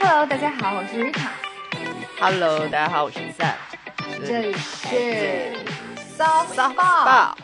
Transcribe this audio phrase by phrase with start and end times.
[0.00, 1.28] Hello，大家好，我是 Rita。
[2.18, 3.54] Hello，大家好，我是 Sam。
[4.24, 5.52] 这里是
[5.96, 7.38] 骚骚报，报，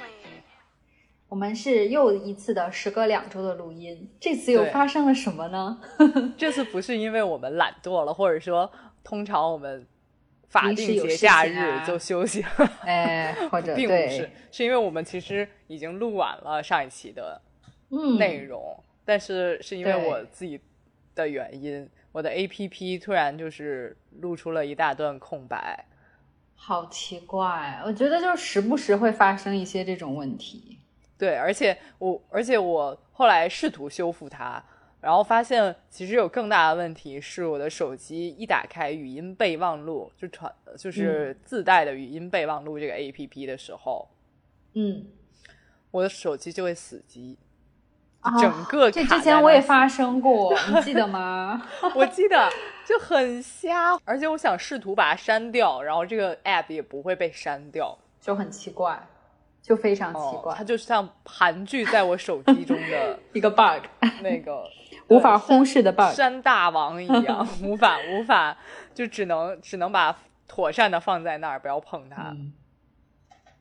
[1.28, 5.80] 我们是又一次的时隔两周的录音，这次又发生了什么呢？
[6.36, 8.70] 这次不是因为我们懒惰了，或者说
[9.04, 9.86] 通常我们
[10.48, 12.48] 法定节假日就休息了，
[12.82, 17.40] 哎，或者 并不是，是因为我们其实已经录完了上一期的
[17.90, 20.60] 嗯内容，但是是因为我自己
[21.14, 25.84] 的原因，我的 APP 突然就是露出了一大段空白。
[26.54, 30.78] 好奇怪，我觉得就是时不时会发生一些这种问题。
[31.18, 34.64] 对，而且我，而且我后来试图修复它，
[35.02, 44.08] 然后发现其实有更大的问题是，我的手机一打开语音备忘录，就传就是自带的语音备忘录这个 A P P 的时候，
[44.72, 45.04] 嗯，
[45.90, 47.45] 我的手机就会死机，啊
[48.40, 51.62] 整个这之前我也发生过， 你记得吗？
[51.94, 52.48] 我记得
[52.84, 59.00] 就很瞎，而且我想试图把它删掉，然后这个 App 也不会被删掉，就很奇怪，
[59.62, 63.84] 就非常奇哦，怪，它就像盘踞在我手机中的 一个 bug，
[64.22, 64.64] 那个
[65.08, 66.12] 无法忽视的 bug。
[66.14, 68.56] 山大王一样，无法无法，
[68.94, 70.16] 就只能只能把
[70.48, 72.30] 妥善的放在那儿，不要碰它。
[72.30, 72.52] 嗯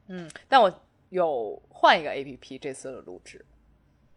[0.07, 0.71] 嗯，但我
[1.09, 3.43] 有换一个 A P P 这次的录制，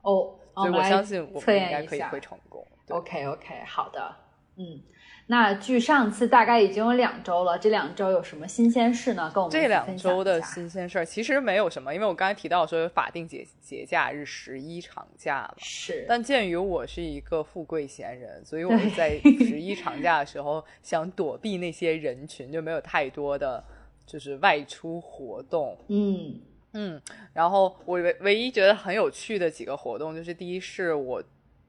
[0.02, 2.66] 哦，所以我相信我们应该可以会成功。
[2.88, 4.16] OK OK，好的，
[4.56, 4.80] 嗯，
[5.26, 9.30] 那距上次大概已经有两周了，这两周有什么新鲜事呢？
[9.34, 15.54] 跟我们这两周的新鲜事儿其实没有什么，因为我刚才提到说有法定节节假日十一长假嘛。
[15.58, 23.62] 是，但鉴于我是一个富贵闲人，所以我们在 十一长假的时候想躲避那些人群，就没有太多的
[24.06, 25.76] 就是外出活动。
[25.88, 26.40] 嗯
[26.72, 27.00] 嗯，
[27.32, 31.22] 然后我唯唯一觉得很有趣的几个活动，就是第一是我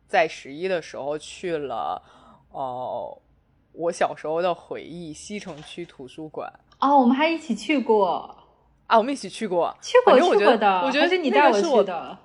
[0.08, 2.02] 在十一的时候去了，
[2.52, 3.22] 呃，
[3.73, 6.52] 我小时候的回忆西城区图书馆。
[6.80, 8.36] 哦，我们还一起去过，
[8.88, 12.18] 啊，我们一起去过，去过去过的，我觉得是你那带我个是我去的，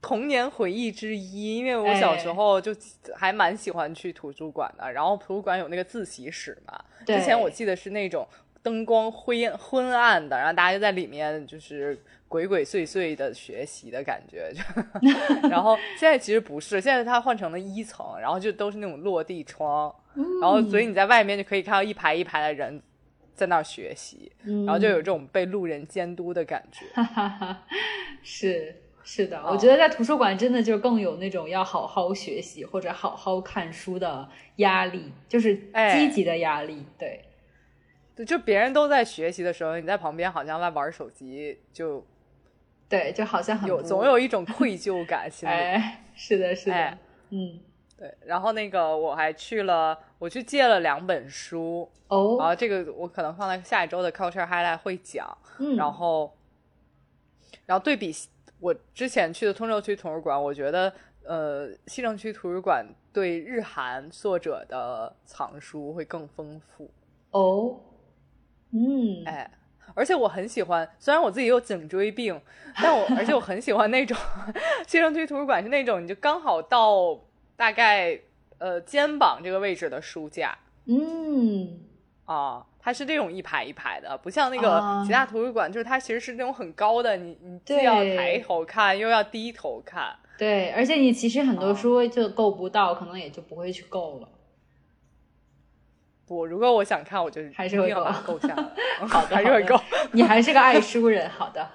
[0.00, 2.74] 童年回忆之一，因为我小时哎候就
[3.16, 8.26] 还蛮喜欢去图书馆的，然后图书馆有那个自习室嘛，对之前我记得是那种
[8.62, 14.62] 灯光灰昏暗的，然后大家就在里面就是鬼鬼祟祟的学习的感觉，就
[15.48, 19.94] 然后现在其实不是，现在它换成了一层，然后就都是那种落地窗，
[20.42, 22.82] 然后所以你在外面就可以看到一排一排的人
[23.34, 26.84] 在那儿学习，嗯然后就有这种被路人监督的感觉。
[26.94, 27.62] 哈哈哈，
[28.22, 37.24] 是是的，哦我觉得在图书馆真的就更有那种要好好学习或者好好看书的压力，就是哎积极的压力，对。
[38.18, 42.04] 对，就别人都在学习的时候，你在旁边好像在玩手机，就
[42.88, 45.52] 对，就好像很有总有一种愧疚感心里。
[45.52, 46.98] 哎，是的，是的，哎
[47.30, 47.60] 嗯，
[47.96, 55.38] 对，然后那个我还去了，我去借了两本书哦，然哦，后这个我可能放在下一周的 Culture Highlight 会讲。
[55.60, 56.36] 嗯，然后，
[57.66, 58.12] 然后对比
[58.58, 60.92] 我之前去的通州区图书馆，我觉得
[61.22, 66.90] 呃西城区图书馆对日韩作者的藏书会更丰富。
[67.30, 67.78] 哦，
[68.72, 69.50] 嗯，哎，
[69.94, 72.40] 而且我很喜欢，虽然我自己有颈椎病，
[72.82, 74.16] 但我 而且我很喜欢那种
[74.86, 77.18] 西城区图书馆是那种你就刚好到
[77.56, 78.18] 大概
[78.58, 80.56] 呃肩膀这个位置的书架
[80.86, 81.80] 嗯，
[82.24, 90.14] 啊，它是这种一排一排的，不像那个啊其他图书馆，就是它其实是那种很高的，你你既要抬头看又要低头看。
[90.38, 94.28] 对，而且你其实很多哦书就够不到，可能也就不会去够了。
[96.28, 99.74] 不，如果我想看，我就是 还是会够够下来，好的，还是会够。
[100.12, 101.66] 你还是个爱书人，好的，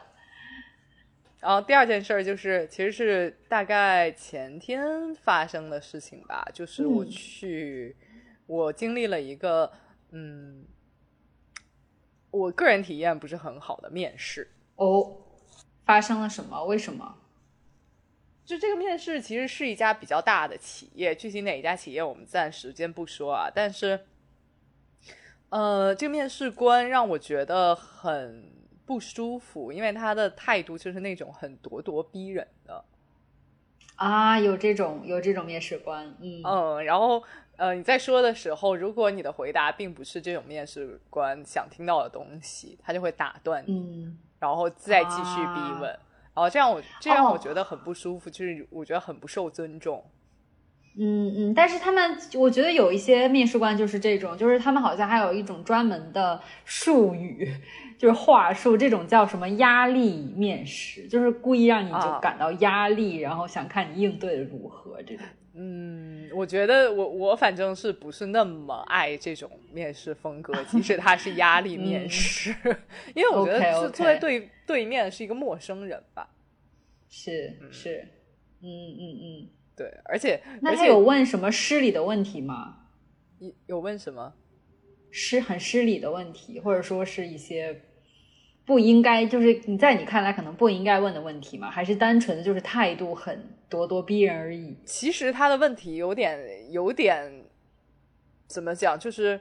[1.42, 7.98] 然后第二件事儿就是，其实是大概前天发生的事情吧，就是我嗯去，
[8.46, 9.72] 我经历了一个，
[10.12, 10.64] 嗯，
[12.30, 14.52] 我个人体验不是很好的面试。
[14.76, 15.18] 哦，
[15.86, 16.64] 发生了什么？
[16.66, 17.18] 为什么？
[18.46, 23.98] 就这个面试其实是一家比较大的企业，具体哪一家企业我们暂时先不说啊，但是，
[25.54, 28.52] 呃，这个面试官让我觉得很
[28.88, 32.84] 不舒服，因为他的态度就是那种很咄咄逼人的。
[33.98, 37.22] 啊，有这种有这种面试官，嗯，嗯，然后
[37.58, 45.90] 呃，你在说的时候，如果你的回答并不是这种面试官想听到的东西，他就会打断你，嗯，然后再继续逼啊问，
[46.34, 50.04] 然后这样我这让我哦觉得很不舒服，就是我觉得很不受尊重。
[50.96, 57.52] 嗯嗯，但是他们，我觉得有一些面试官就是这种，就是他们好像还有一种专门的术语，
[57.98, 65.26] 就是话术，这种叫什么压力面试，就是故意让你就啊感到压力，然后想看你应对的如何这种。
[65.56, 72.56] 嗯，我觉得我我反正是不是那么爱这种面试风格，即使它是压力面试，
[73.16, 76.30] 因为我觉得是坐在对对面是一个陌生人吧。
[77.10, 78.08] 是是，
[78.62, 78.70] 嗯
[79.00, 79.48] 嗯嗯。
[79.76, 82.78] 对，而且那他有问什么失礼的问题吗？
[83.40, 84.34] 有有问什么？
[85.12, 87.82] 失很失礼的问题，或者说是一些
[88.66, 91.70] 不应该，就是你在你看来可能不应该问的问题吗？
[91.70, 94.76] 还是单纯的就是态度很咄咄逼人而已？
[94.86, 97.44] 其实他的问题有点有点
[98.48, 99.40] 怎么讲，就是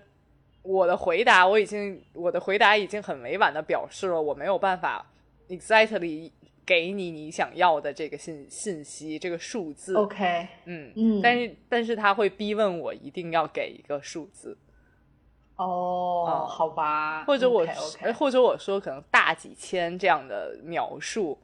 [0.63, 5.07] 我的回答我已经我的回答已经很委婉的表示了我没有办法
[5.49, 6.31] exactly
[6.65, 9.95] 给你你想要的这个信信息这个数字。
[9.97, 11.21] OK，嗯嗯。
[11.23, 14.57] 但是但是他会逼问我一定要给一个数字，
[15.57, 17.67] 哦，哦好吧，或者我
[18.17, 21.37] 或者我说可能大几千这样的描述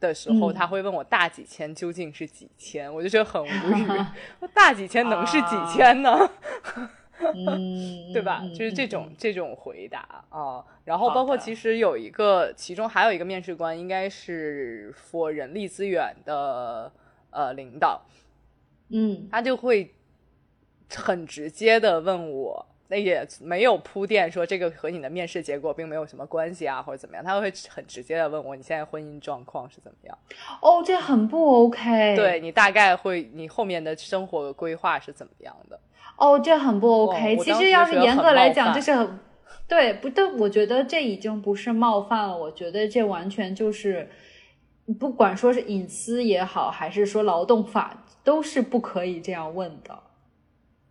[0.00, 0.54] 的时候，嗯。
[0.54, 3.86] 他会问我大几千究竟是几千，我就觉得很无语。
[4.54, 6.30] 大几千能是几千呢？
[7.34, 8.40] 嗯， 对吧？
[8.42, 10.64] 嗯就是这种、嗯这种回答啊。
[10.84, 16.92] 然后包括其实有一个，其中还有一个面试官应该是 for 人力资源的
[17.30, 18.02] 呃领导，
[18.90, 19.94] 嗯他就会
[20.90, 22.66] 很直接的问我。
[22.88, 30.18] 那也没有铺垫说这个和你的面试结果并没有什么关系啊，或者怎么样，他会很直接的问我你现在婚姻状况是怎么样，
[30.60, 35.80] 哦，这很不 OK，对，你大概会你后面的生活规划是怎么样的？
[36.22, 37.36] 哦，这很不 OK。
[37.38, 39.18] 其实要是严格来讲，这是很
[39.66, 40.24] 对，不对？
[40.34, 44.08] 我觉得这已经不是冒犯了，我觉得这完全就是，
[45.00, 49.98] 不管说是隐私也好，还是说劳动法，都是不可以这样问的。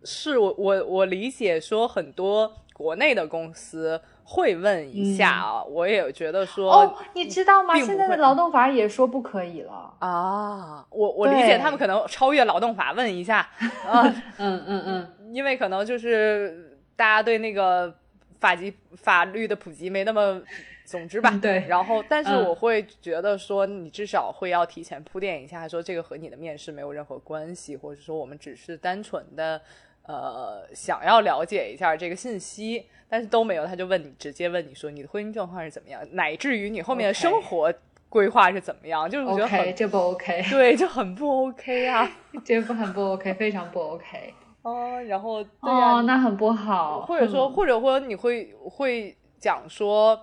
[0.04, 7.78] 是我我我理解说很多国内的公司会问一下啊，我也觉得说嗯哦，你知道吗？
[7.78, 9.94] 现在的劳动法也说不可以了。
[10.00, 13.48] 啊，我我理解他们可能超越劳动法问一下
[13.86, 14.02] 啊，
[14.38, 17.94] 嗯嗯嗯，因为可能就是大家对那个
[18.38, 20.42] 法籍法律的普及没那么。
[20.84, 29.58] 总之吧，嗯对然后，但是嗯我会觉得说，你至少会要提前铺垫一下，说这个和你的面试没有任何关系，或者说我们只是单纯的
[30.02, 37.72] 呃想要了解一下这个信息，但是都没有，他就问你，直接问你说你的婚姻状况是怎么样，乃至于你后面的生活
[38.08, 42.10] 规划是怎么样，就是我觉得很 OK，这不 OK，对，就很不 OK 啊。
[42.44, 44.34] 这不很不 OK，非常不 OK。
[44.62, 47.02] 哦，然后对呀、哦，那很不好。
[47.02, 50.18] 或者说，嗯或者说你会会讲说，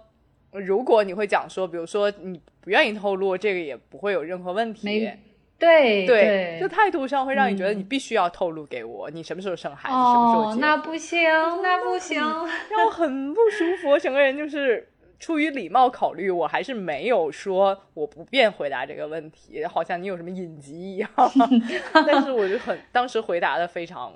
[0.52, 5.20] 如果你会讲说，比如说你不愿意透露，这个也不会有任何问题没。
[5.60, 11.22] 对对，就态度上会让你觉得嗯你必须要透露给我，你什么时候生孩子，什么时候那不行，
[11.62, 12.18] 那不行。
[12.18, 13.90] 让我很不舒服。
[13.90, 14.88] 我整个人就是
[15.20, 21.10] 出于礼貌考虑，我还是没有说我不便回答这个问题，好像你有什么隐疾一样。
[22.08, 24.14] 但是我就很当时回答的非常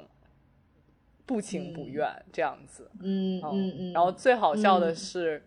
[1.26, 2.90] 不情不愿，这样子。
[3.02, 3.94] 嗯哦嗯嗯。
[3.94, 5.44] 然后最好笑的嗯是，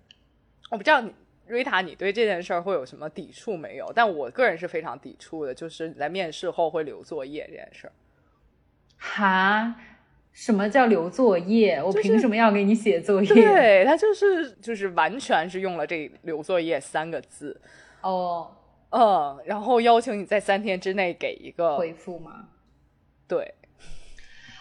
[0.70, 1.12] 我不知道你
[1.46, 3.92] 瑞塔，你对这件事儿会有什么抵触没有？
[3.94, 7.92] 但我个人是非常抵触的，就是你在面试后会留作业这件事儿。
[8.98, 9.76] 哈，
[10.32, 11.82] 什么叫留作业？
[11.82, 13.28] 我就是凭什么要给你写作业？
[13.28, 17.60] 对他就是就是完全是用了这“留作业”三个字，
[18.00, 18.50] 哦，
[18.90, 22.48] 嗯，然后要求你在三天之内给一个回复吗？
[23.28, 23.54] 对，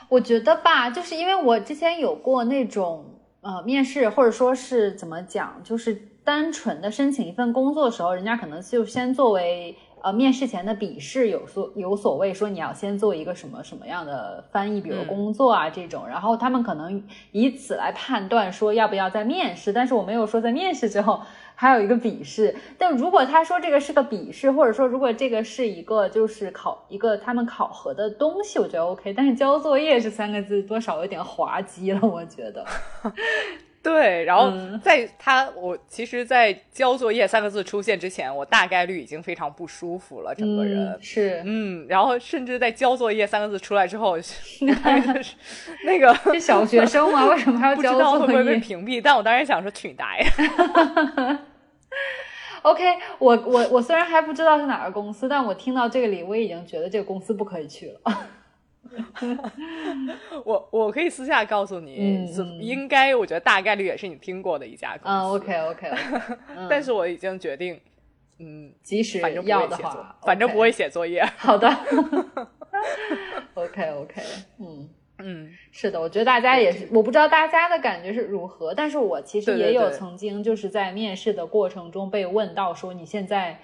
[0.10, 3.06] 我觉得吧，就是因为我之前有过那种
[3.42, 5.94] 呃面试，或者说是怎么讲，就是
[6.24, 21.22] 单纯的申请一份工作的时候，人家可能就先作为呃面试前的笔试有所有所谓，说你要先做一个什么什么样的翻译，比如嗯工作啊这种，然后他们可能以此来判断说要不要再面试，但是我没有说在面试之后。
[21.56, 29.14] 还有一个笔试，但如果他说这个是个笔试，或者说如果这个是一个就是考一个他们考核的东西，我觉得 OK。
[29.14, 32.66] 但是交作业这三个字多少有点滑稽了，我觉得。
[33.86, 40.88] 对，然后嗯在他我其实，在交作业三个字出现之前，我大概率已经非常不舒服了，整个人。
[40.88, 44.66] 嗯、是，嗯，然后甚至在交作业三个字出来之后， 就是
[45.86, 47.28] 那个是小学生吗？
[47.30, 50.26] 为什么还要不知交作道会不会被屏蔽，但我当时想说去你大爷！？
[52.64, 52.84] OK，
[53.20, 58.00] 我我我虽然还不知道是哪个公司，但我听到这个里，我已经觉得这个公司不可以去了。
[60.46, 62.26] 我 我可以私下告诉你，
[62.60, 65.08] 应该我觉得大概率也是你听过的一家公司。
[65.10, 65.92] 嗯，OK OK
[66.70, 67.80] 但是我已经决定，
[68.40, 71.24] 嗯，即使反正不要的话，，反正不会写作业。
[71.38, 71.68] 好的。
[73.56, 74.22] OK OK，
[74.60, 74.90] 嗯。
[75.18, 83.58] 嗯，是的，我觉得大家也是，我不知道大家的感觉是如何，但是我其实也有曾经就是在面试的过程中被问到说你现在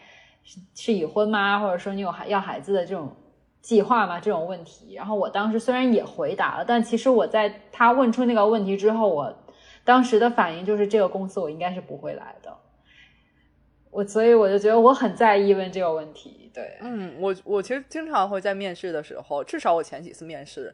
[0.45, 1.59] 是是已婚吗？
[1.59, 3.13] 或者说你有孩要孩子的这种
[3.61, 4.19] 计划吗？
[4.19, 4.95] 这种问题。
[4.95, 9.33] 然后我当时虽然也回答了，但其实我在他问出那个问题之后，我
[9.83, 12.57] 当时的反应就是这个公司我应该是不会来的。
[13.89, 16.49] 我所以我就觉得我很在意问这个问题。
[16.53, 20.73] 对，嗯，我我其实经常会在面试的时候，至少我前几次面试。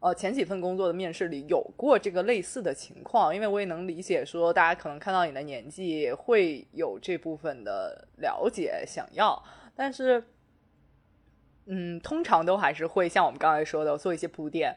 [0.00, 9.42] 呃，前几份工作的面试里有过这个类似的情况，因为我也能理解说，大家可能看到你的年纪会有这部分的了解，想要，
[9.74, 10.22] 但是，
[11.66, 14.76] 嗯，通常都还是会像我们刚才说的做一些铺垫，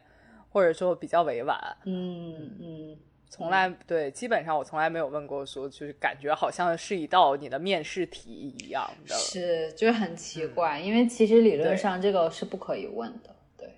[0.49, 2.97] 或者说比较委婉，嗯嗯，
[3.29, 3.69] 从来。
[3.85, 13.35] 对，基本上我从来没有问过说，就是感觉好像是一道你的面试题一样的，是，就是很奇怪，因为其实理论上这个是不可以问的。
[13.57, 13.69] 对。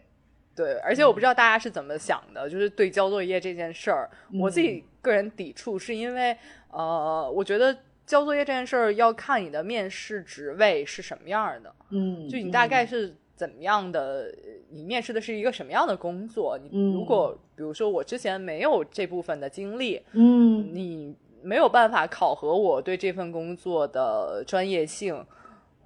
[0.56, 6.38] 对，而且我不知道大家是怎么想的，就是对交作业这件事儿，我自己个人抵触，是因为
[6.70, 7.75] 呃，我觉得
[8.10, 14.34] 交作业这件事儿要看你的面试职位是什么样的，嗯，就你大概是怎么样的，
[14.72, 16.58] 你面试的是一个什么样的工作？
[16.58, 25.24] 你如果比如说我之前没有这部分的经历，嗯，你没有办法考核我对这份工作的专业性，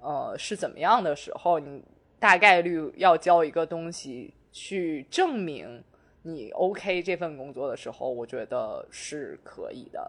[0.00, 1.84] 呃，是怎么样的时候，你
[2.18, 4.32] 大概率要交一个东西。
[4.56, 5.82] 去证明
[6.22, 10.08] 你 OK 这份工作的时候，我觉得是可以的。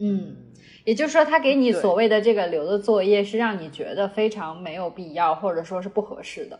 [0.00, 0.34] 嗯，
[0.84, 6.58] 也就是说，他给你所谓的这个留的作业，是让你觉得非常没有必要，或者说是不合适的。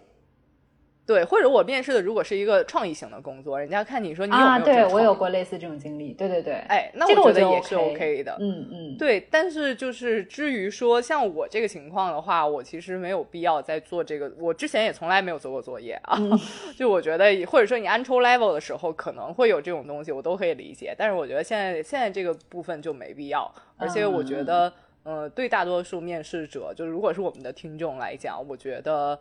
[1.10, 9.26] 对，或者我面试的如果是一个创意型的工作，人家看你说你有啊，对我有过类似这种经历，对对对，哎，那我觉得也是 OK 的，嗯嗯，对。
[9.28, 16.16] 但是就是至于说像我这个情况的话，我其实没有必要再做这个，我之前也从来没有做过作业啊。
[16.78, 20.94] 就我觉得，或者说你 entry level 的时候可能会有这种东西，我都可以理解。
[20.96, 29.18] 但是我觉得现在现在这个部分就没必要，而且我觉得，呃，对大多数面试者，就是如果是我们的听众来讲，我觉得。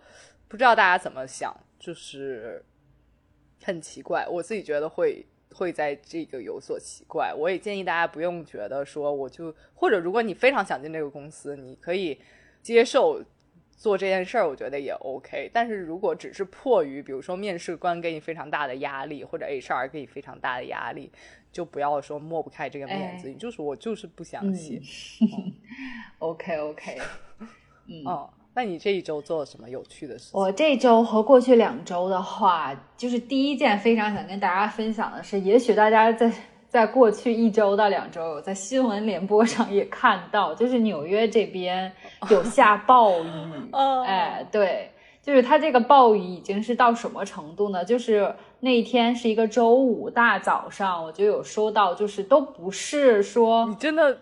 [0.51, 2.63] 不知道大家怎么想，就是
[3.63, 4.27] 很奇怪。
[4.27, 7.33] 我自己觉得会会在这个有所奇怪。
[7.33, 12.19] 我也建议大家不用觉得说，我就或者如果你非常想进这个公司，你可以
[12.61, 13.23] 接受
[13.71, 15.49] 做这件事儿，我觉得也 OK。
[15.53, 21.11] 但是如果只是迫于，比如说面试官给你非常大的压力，或者 HR 给你非常大的压力，
[21.51, 23.29] 就不要说抹不开这个面子。
[23.29, 24.81] 你就是我就是不想写。
[26.19, 26.97] OK OK，
[27.87, 28.29] 嗯。
[28.59, 30.31] 那你这一周做了什么有趣的事？
[30.33, 36.29] 我这周和过去两周的话，就是第一件非常想跟大家分享的是，也许大家在
[36.67, 41.89] 在过去一周到两周，有在新闻联播上也看到，就是纽约这边
[42.29, 43.29] 有下暴雨。
[44.05, 44.91] 哎，对，
[45.23, 47.85] 就是它这个暴雨已经是到什么程度呢？
[47.85, 54.17] 就是那一天是一个周五大早上，我就有收到，就是都不是说你真的。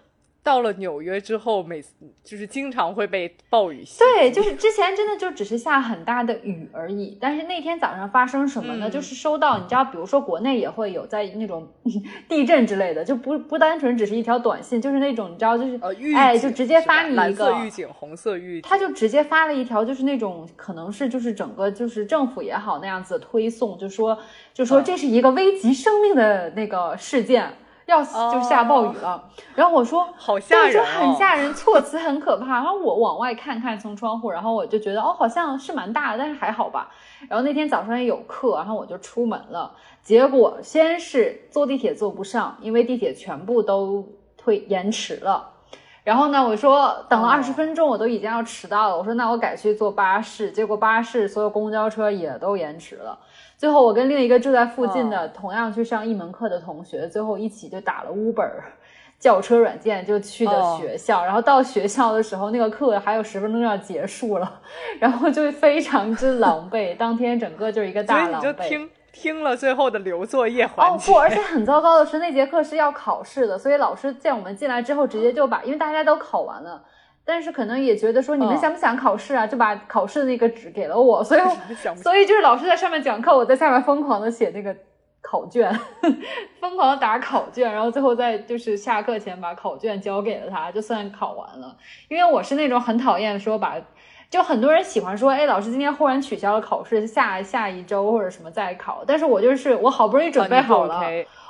[0.47, 3.99] 到了纽约之后，每次就是经常会被暴雨袭。
[3.99, 7.17] 对，就是之前真的就只是下很大的雨而已。
[7.19, 8.89] 但是那天早上发生什么呢？
[8.89, 11.67] 就是收到，你知道，比如说国内也会有在那种
[12.29, 24.17] 地震之类的，就不不单纯只是一条短信，就是那种你知道，就是呃哎，就直接发你一个蓝色预警、红色预警，他就直接发了一条，就是那种可能是就是整个就是政府也好那样子推送，就说
[24.53, 27.51] 就说这是一个危及生命的那个事件。
[27.87, 29.23] 要死就下暴雨了，
[29.55, 32.55] 然后我说 好吓人，就很吓人，措辞很可怕。
[32.55, 36.91] 然后我往外看看，从窗户，然后我就觉得哦，好像是蛮大的，但是还好吧。
[37.29, 39.71] 然后那天早上也有课，然后我就出门了。
[40.03, 45.51] 结果先是坐地铁坐不上，因为地铁全部都推延迟了。
[46.03, 48.97] 然后呢，我说等了二十分钟，我都已经要迟到了。
[48.97, 53.17] 我说那我改去坐巴士，结果巴士所有公交车也都延迟了。
[53.57, 58.47] 最后，我跟另一个住在附近的同样去上一门课的同学，最后一起就打了 Uber
[59.19, 61.25] 叫车软件，就去的学校。
[61.25, 64.61] 然后到学校的时候，那个课还有十分钟要结束了，
[64.99, 66.95] 然后就非常之狼狈。
[66.95, 68.45] 当天整个就是一个大狼狈。
[68.45, 71.11] 你就听听了最后的留作业环节。
[71.11, 76.79] 哦不，而且很糟糕的是，那节课是要考试的，所以老师见我们进来之后，直接就把，因为大家都考完了。
[77.27, 79.45] 但是可能也觉得说你们想不想考试啊？
[79.45, 81.41] 就把考试的那个纸给了我， 所以
[81.97, 84.73] 所以就是老师在上面讲课，我在下面疯狂的写那个
[85.21, 85.69] 考卷，
[86.61, 91.75] 疯狂的打考卷，然后最后在就是下课前把考卷交给了他，就算考完了。
[92.07, 93.75] 因为我是那种很讨厌说把，
[94.29, 99.03] 就很多人喜欢说，哎，老师今天忽然取消了考试，下下一周或者什么再考。
[99.05, 101.01] 但是我就是我好不容易准备好了。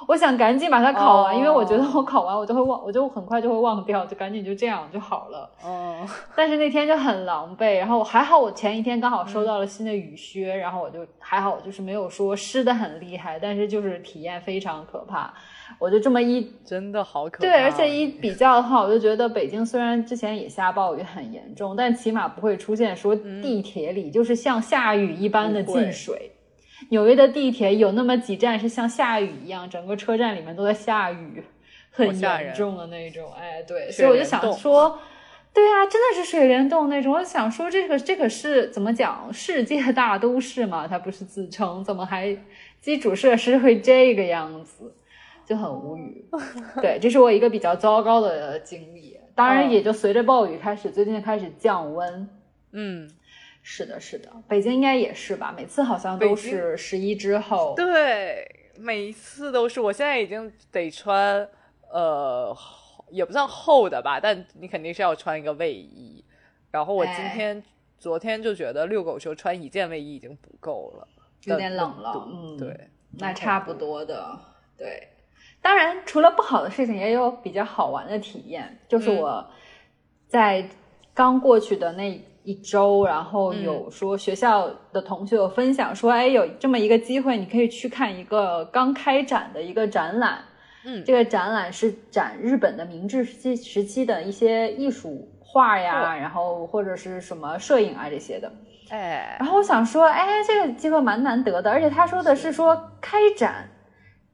[0.08, 5.50] 我想赶紧把它考完，哦因为我觉得我考完我就会忘，我就很快就会忘掉，就赶紧就这样就好了。
[5.66, 15.34] 嗯， 但是那天就很狼狈，然后还好我前一天刚好收到了新的雨靴，然后我就还好就是没有说湿的很厉害，但是就是体验非常可怕。
[15.78, 17.40] 我就这么一真的好可怕。
[17.40, 26.32] 对，而且一比较的话，我就觉得北京虽然之前也下暴雨很严重，但起码不会出现说地铁里就是像下雨一般的进水。
[26.90, 31.44] 纽约的地铁有那么几站是像下雨一样，整个车站里面都在下雨，
[31.92, 33.32] 很严重的那种。
[33.34, 35.00] 哎，对，所以我就想说，
[35.54, 37.14] 对啊，真的是水帘洞那种。
[37.14, 39.28] 我想说，这个这个是怎么讲？
[39.34, 42.38] 世界大都市嘛，它不是自称，怎么还
[42.80, 44.94] 基础设施会这个样子？
[45.46, 46.26] 就很无语。
[46.82, 49.18] 对，这是我一个比较糟糕的经历。
[49.34, 52.30] 当然，嗯也就随着暴雨开始，最近开始降温。
[52.74, 53.10] 嗯，
[53.70, 55.54] 是的，是的，北京应该也是吧？
[55.56, 57.74] 每次好像都是十一之后。
[57.76, 59.82] 对，每一次都是。
[59.82, 61.46] 我现在已经得穿，
[61.92, 62.56] 呃，
[63.10, 66.24] 也不算厚的吧，但你肯定是要穿一个卫衣。
[66.72, 67.62] 然后我今哎天、
[68.00, 71.06] 昨天就觉得遛狗时候穿一件卫衣已经不够了，
[71.44, 74.40] 有点冷了嗯对，那差不多的，
[74.78, 75.10] 对。
[75.62, 78.80] 当然，除了不好的事情，也有比较好玩的体验。
[78.88, 79.50] 就是嗯我
[80.30, 80.70] 在
[81.14, 83.62] 刚过去的那一周，然后嗯。
[83.62, 90.40] 有说学校的同学有分享说，哎，有这么一个机会，你可以去看一个刚开展的一个展览。
[90.86, 91.04] 嗯。
[91.04, 98.50] 这个展览是展日本的明治时期时期的一些艺术画呀，然后或者是什么摄影啊这些的。
[98.92, 103.70] 哎，然后我想说，哎，这个机会蛮难得的，而且他说的是说开展，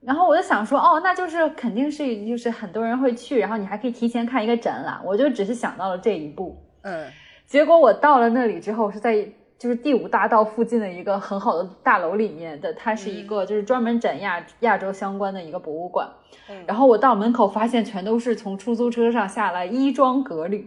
[0.02, 6.56] 然后我就想说，哦，那就是肯定是就是很多人会去，然后你还可以提前看一个展览，我就只是想到了这一步。
[6.84, 7.08] 嗯
[7.54, 9.24] 结果我到了那里之后，是在
[9.60, 16.10] 就是第五大道附近的一个很好的大楼里面的，它是一个就是专门展亚亚洲相关的一个博物馆。
[16.50, 20.66] 嗯然后我到门口发现全都是从出租车上下来衣装革履，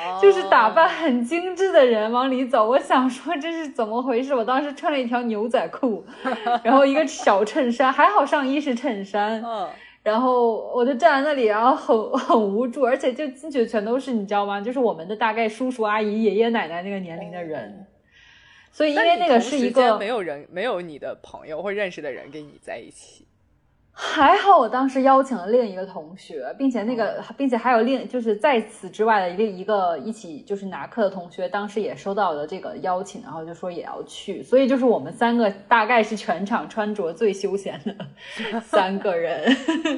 [0.00, 2.68] 哦 就是打扮很精致的人往里走。
[2.68, 4.34] 我想说这是怎么回事？
[4.34, 6.04] 我当时穿了一条牛仔裤，
[6.64, 9.68] 然后一个小衬衫，还好上衣是衬衫，嗯，
[10.06, 14.60] 然后我就站在那里，然后很 很无助，而且就进去的全都是你知道吗？
[14.60, 17.84] 就是我们的大概叔叔阿姨、爷爷奶奶那个年龄的人。
[18.70, 23.26] 所以因为那个是一个没有人，没有你的朋友或认识的人跟你在一起。
[23.98, 37.96] 还好，我当时邀请了另一个同学，并且那个，并且还有另就是在此之外的一个一个一起就是拿课的同学，当时也收到了这个邀请，然后就说也要去，所以就是我们三个大概是全场穿着最休闲的
[38.60, 39.50] 三个人，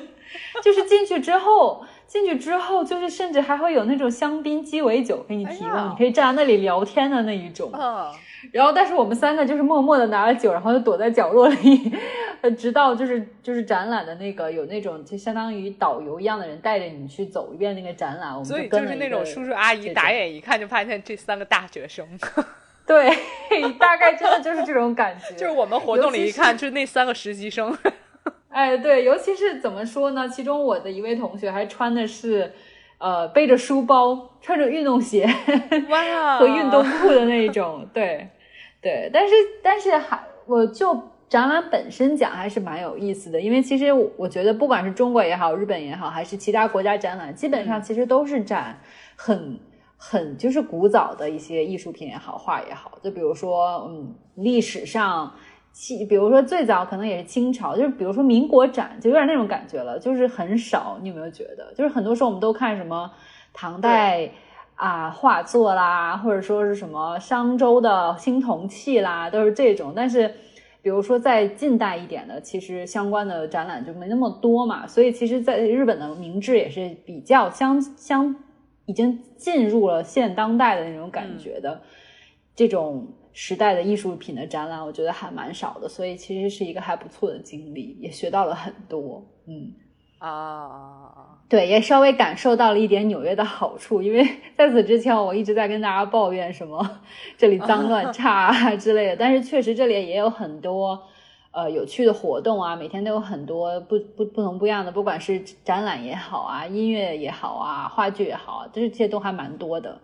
[0.63, 1.85] 就是进去之后。
[2.09, 7.71] 进去之后，就是甚至还会有那种香槟鸡尾酒给你提供，哎你可以站在那里聊天的那一种。
[7.75, 8.11] 嗯，
[8.53, 11.93] 然后，但是我们三个就是默默的拿了酒，然后就躲在角落里，
[12.41, 22.07] 呃，直到就是就是展览的那个有那种就相当于导游一样的人带着你去走一遍那个展览，我们所以就是那种叔叔阿姨打眼一看就发现这三个大学生，
[22.87, 23.11] 对，
[23.79, 27.77] 大概真的就是这种感觉，就是我们活动里一看就是那三个实习生。
[28.51, 30.29] 哎，对，尤其是怎么说呢？
[30.29, 32.53] 其中我的一位同学还穿的是，
[32.99, 35.29] 呃，背着书包，穿着运动鞋
[35.89, 38.29] 哇 和运动裤的那种，对，
[38.81, 39.11] 对。
[39.13, 48.81] 但是但是还，我就展览本身讲还是蛮有意思的，因为其实我我觉得不管是中国也好，日本也好，还是其他国家展览，基本上其实都是展
[49.17, 49.59] 很。
[50.01, 55.35] 很就是古早的一些艺术品也好，画也好，就比如说，嗯，历史上
[55.79, 60.99] 清，比如说最早可能也是清朝，就是比如说民国展，就有点那种感觉了，就是很少。
[61.01, 61.73] 你有没有觉得？
[61.73, 63.09] 就是很多时候我们都看什么
[63.53, 64.29] 唐代
[64.75, 69.93] 啊画作啦，或者说是什么商周的青铜器啦，都是这种。
[69.95, 70.29] 但是，
[70.83, 74.85] 比如说在近代一点的，其实相关的展览就没那么多嘛。
[74.85, 78.35] 所以，其实在日本的明治也是比较相相
[78.87, 81.81] 已经进入了现当代的那种感觉的。
[82.57, 83.07] 这种
[83.41, 89.25] 时代的艺术品的展览，我觉得还蛮少的，所以其实是一个还不错的经历，也学到了很多。
[89.47, 89.73] 嗯，
[90.19, 97.01] 啊，对，也稍微感受到了一点纽约的好处，因为 在此之前我一直在跟大家抱怨什么
[97.37, 101.01] 这里脏乱 差啊之类的，但是确实这里也有很多
[101.53, 110.01] 呃有趣的活动啊，每天都有很多不不不同不一样的，不管是展览也好啊，音乐也好啊，话剧也好啊，这些都还蛮多的。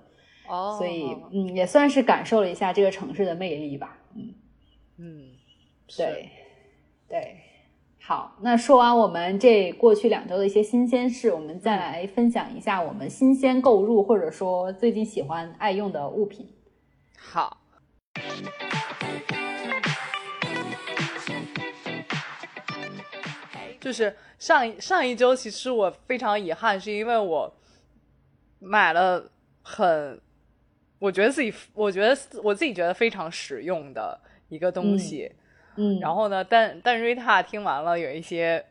[0.46, 3.98] 哦，所以嗯，也算是感受了一下这个城市的魅力吧。
[4.14, 4.34] 嗯，
[4.98, 5.30] 嗯，
[5.96, 6.28] 对，
[7.08, 7.36] 对。
[8.00, 16.46] 好，那说完我们这过去两周的一些新鲜事，我们再来分享一下我们新鲜购入或者说最近喜欢爱用的物品。
[17.18, 17.62] 好。
[23.80, 27.54] 就是上一上一周，其实我非常遗憾，是因为我
[28.58, 29.30] 买了
[29.62, 30.20] 很，
[30.98, 35.30] 我觉得自己，我觉得我自己觉得非常实用的一个东西。
[35.76, 38.64] 嗯，然后呢，但但瑞塔听完了有一些，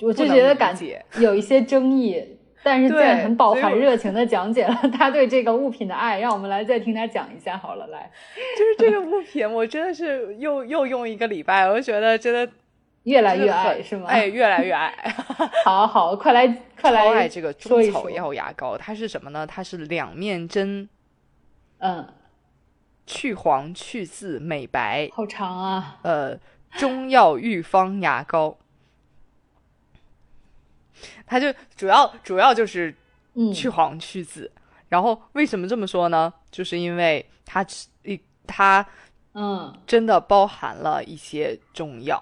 [0.00, 2.24] 我就觉得感觉有一些争议，
[2.62, 8.10] 但是在很饱含热情的讲解了 他对这个物品的爱，让我们来再听他讲一下好了，来，
[8.56, 12.48] 就是这个物品，我真的是又又用一个礼拜，我就觉得真的
[13.02, 14.06] 越来越爱，是吗？
[14.08, 14.94] 哎，越来越爱，
[15.64, 16.46] 好好，快来
[16.80, 19.44] 快来，超爱这个中草药牙膏，它是什么呢？
[19.44, 20.88] 它是两面针，
[21.78, 22.12] 嗯。
[23.08, 26.00] 去黄去渍美白，好长啊！
[26.02, 26.36] 呃，
[26.72, 28.58] 中药预方牙膏，
[31.24, 32.92] 它就主要主要就是
[33.54, 34.50] 去黄去渍。
[34.88, 36.34] 然后为什么这么说呢？
[36.50, 37.64] 就是因为它
[38.02, 38.84] 一它
[39.34, 42.20] 嗯，真的包含了一些中药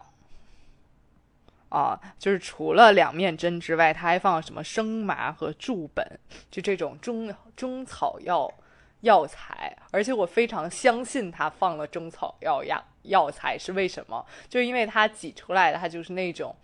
[1.70, 8.52] 啊，就是除了两面针之外，它还放了什么生麻和柱本，就这种中中草药。
[9.04, 14.24] 药材，而且我非常相信它放了中草药药药材是为什么？
[14.48, 16.56] 就因为它挤出来的，它就是那种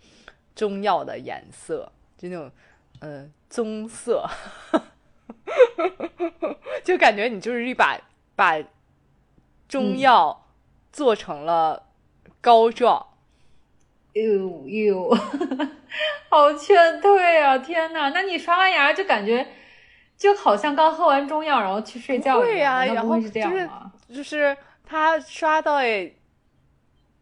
[0.55, 2.51] 中药的颜色，就那种
[3.01, 4.27] 嗯棕色，
[6.83, 7.99] 就感觉你就是一把
[8.35, 8.61] 把
[9.67, 10.47] 中药
[10.91, 11.87] 做成了
[12.41, 13.07] 膏状。
[14.13, 15.15] 哟哟，
[16.29, 17.57] 好劝退啊！
[17.59, 19.47] 天哪，那你刷完牙就感觉。
[20.21, 23.91] 就好像刚喝完中药，然后去睡觉一样，然后是这样吗？
[24.07, 24.55] 就是
[24.85, 25.79] 他刷到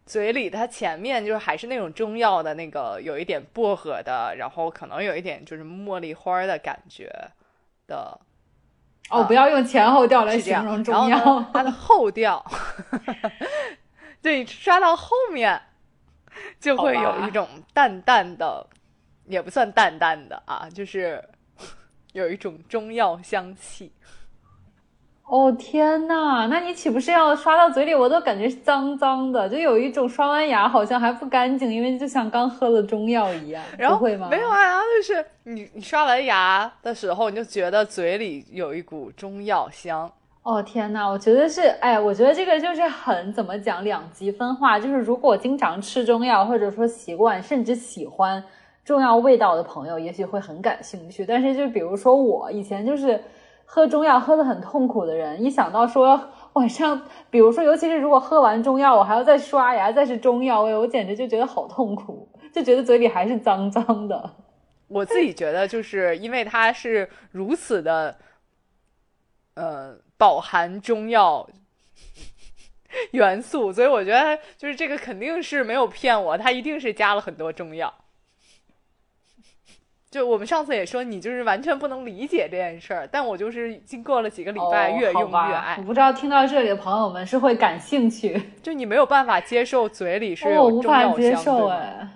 [0.05, 7.09] 嘴里，他前面就是还是那种中药的那个，有一点薄荷的，然后可能有一点就是茉莉花的感觉
[7.87, 8.19] 的。
[9.09, 12.45] 哦，不要用前后调来形容中药，它的后调，
[14.21, 15.61] 对，刷到后面
[16.59, 18.67] 就会有一种淡淡的，
[19.25, 21.23] 也不算淡淡的啊，就是。
[22.13, 23.91] 有一种中药香气，
[25.25, 27.93] 哦天呐，那你岂不是要刷到嘴里？
[27.93, 33.63] 我都感觉脏脏的，就有一种刷完牙好像还不干净，因为就像刚喝了中药一样。
[33.77, 34.27] 然不会吗？
[34.31, 40.11] 没有啊，然后就是你你刷完牙的时候，你就觉得嘴里有一股中药香。
[40.41, 44.79] 哦天呐，我觉得是，哎，我觉得这个就是很怎么讲，两极分化。
[44.79, 48.43] 就是如果经常吃中药，或者说习惯甚至喜欢。
[48.89, 53.23] 中药味道的朋友也许会很感兴趣，但是就比如说我以前就是
[53.63, 56.19] 喝中药喝的很痛苦的人，一想到说
[56.53, 56.99] 晚上，
[57.29, 64.27] 比如说尤其是如果喝完中药我还要再刷牙，再是中药味，我简直就觉得好痛苦，就觉得嘴里还是脏脏的。
[64.87, 68.17] 我自己觉得就是因为它是如此的，
[69.53, 71.47] 呃，饱含中药
[73.11, 77.93] 元素，所以我觉得就是这个肯定是没有骗我，它一定是加了很多中药。
[80.11, 85.75] 就我们上次也说，你就是完全不能理解这件事儿，但我就是经过了几个礼拜，越用越爱。
[85.77, 92.07] 我不知道听到这里的朋友们是会感兴趣，就你没有办法接受嘴里是有中药香哎，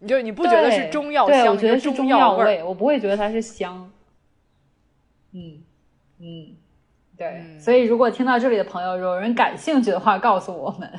[0.00, 1.46] 你就你不觉得是中药香？
[1.46, 3.90] 我觉得是中药味，我不会觉得它是香。
[5.32, 5.62] 嗯
[6.18, 6.56] 嗯，
[7.16, 10.90] 对，所以如果听到这里的朋友有人感兴趣的话，告诉我们，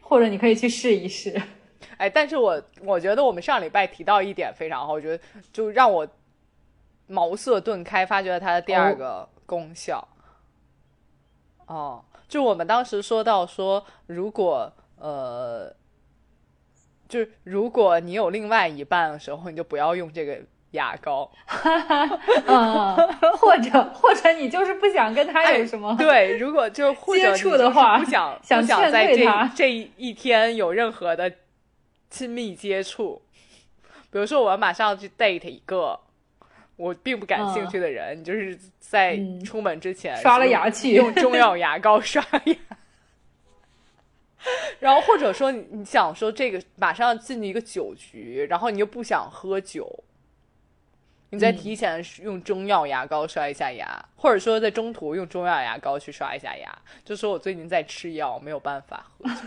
[0.00, 1.42] 或者你可以去试一试。
[1.96, 6.06] 哎，但是我我觉得我们上礼拜提到一点非常好，我觉得就让我
[7.06, 10.06] 茅塞顿开，发掘了它的第二个功效。
[11.66, 15.74] 哦，就我们当时说到说，如果呃，
[17.08, 20.38] 就是如果你有另外一半的时候，你就不要用这个
[20.70, 21.30] 牙膏。
[22.46, 22.96] 嗯，
[23.38, 31.30] 或者或者你就是不想跟他有什么对，如果就接触的话，不想想想在这这一天有任何的。
[32.14, 33.20] 亲密接触，
[34.12, 35.98] 比如说我马上要去 date 一个
[36.76, 42.56] 我并不感兴趣的人，就是在出门之前刷了牙器用中药牙膏刷牙，
[44.78, 50.04] 然后或者说你你想说这个马上要进一个酒局，然后你又不想喝酒，
[51.30, 59.40] 你再提前用中药牙膏刷一下牙，或者说在中途用中药牙膏去刷一下牙，就说我最近在吃药，没有办法喝酒。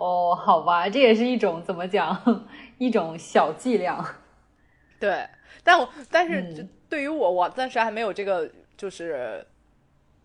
[0.00, 2.46] 哦，好吧，这也是一种怎么讲，
[2.78, 4.16] 一种小伎俩。
[5.00, 5.26] 对，
[5.64, 9.44] 但我但是对于我，我暂时还没有这个就是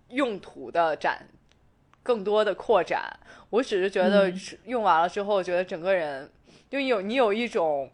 [0.09, 1.27] 用途的展，
[2.03, 3.19] 更多的扩展。
[3.49, 4.31] 我只是觉得
[4.65, 6.29] 用完了之后，觉得整个人
[6.69, 7.89] 就有你有一种，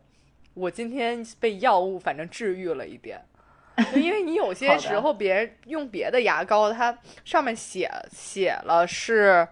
[0.56, 3.24] 我今天被药物反正治愈了一点。
[3.96, 9.48] 因为你有 些时候别人用别的牙膏，它上面写写了是。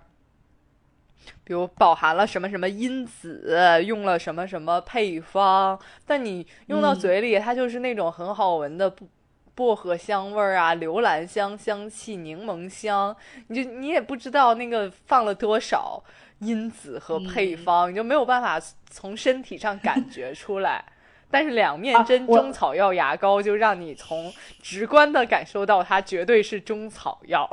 [1.43, 9.07] 比如饱含了什么什么因子，用了什么什么配方，但你用到嘴里，它就是那种很好闻的薄
[9.55, 13.15] 薄荷香味儿啊，留兰香香气，柠檬香，
[13.47, 16.03] 你就你也不知道那个放了多少
[16.39, 20.83] 因子和配方，你就没有办法从身体上感觉出来。
[21.29, 27.49] 但是两面针中草药牙膏就让你从直观的感受到它绝对是中草药。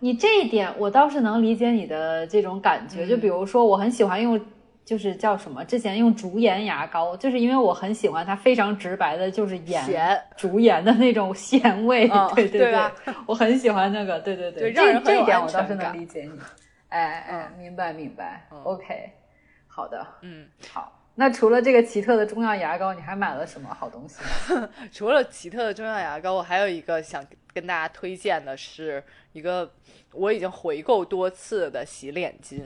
[0.00, 4.40] 你这一点我倒是能理解你的这种感觉，就比如说我很喜欢用，
[4.84, 5.64] 就是叫什么？
[5.64, 12.08] 之前用竹盐牙膏，就是因为我很喜欢它非常直白的，就是盐竹盐的那种 咸味。
[12.34, 12.90] 对对对，
[13.26, 14.20] 我很喜欢那个。
[14.20, 16.38] 对对对，这这一点我倒是能理解你。
[16.88, 18.46] 哎哎，明白明白。
[18.64, 19.12] OK，
[19.66, 20.92] 好的，嗯，好。
[21.20, 24.20] 那除了这个奇特的中药牙膏，你还买了什么好东西？
[24.92, 29.02] 除了奇特的中药牙膏，我还有一个想跟大家推荐的是
[29.32, 29.68] 一个
[30.12, 32.62] 我已经回购多次的洗脸巾，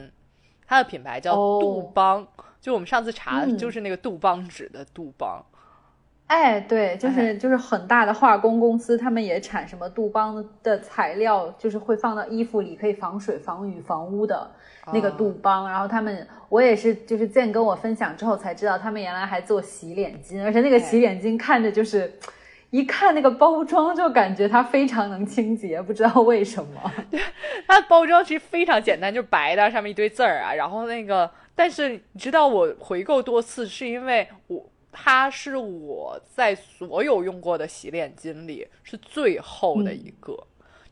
[0.66, 2.28] 它的品牌叫杜邦，
[2.60, 5.42] 就我们上次查就是那个杜邦纸的杜邦。
[6.32, 14.50] 哎，对，就是就是很大的化工公司，他们也产什么杜邦的材料，就是会放到衣服里，可以防水、防雨、防污的。
[14.92, 22.10] 那个杜邦，然后他们，我也是，就是见跟我分享之后才知道，他们原来还做洗脸巾，而且那个洗脸巾看着就是，
[22.70, 26.90] 一看那个包装就感觉它非常能清洁，不知道为什么。
[27.10, 27.20] 对，
[27.68, 30.52] 它的包装其实非常简单，就白的，上面一堆字儿啊。
[30.54, 40.38] 然后那个，但是你知道我回购多次，是因为我它是我在所有用过的洗脸巾里是最厚的一个，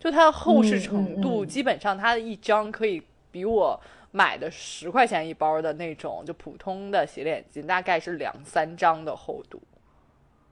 [0.00, 3.00] 就它的厚实程度，基本上它的一张可以。
[3.32, 9.62] 比我买的十块钱一包的那种，就普通的洗脸巾，大概是两三张的厚度。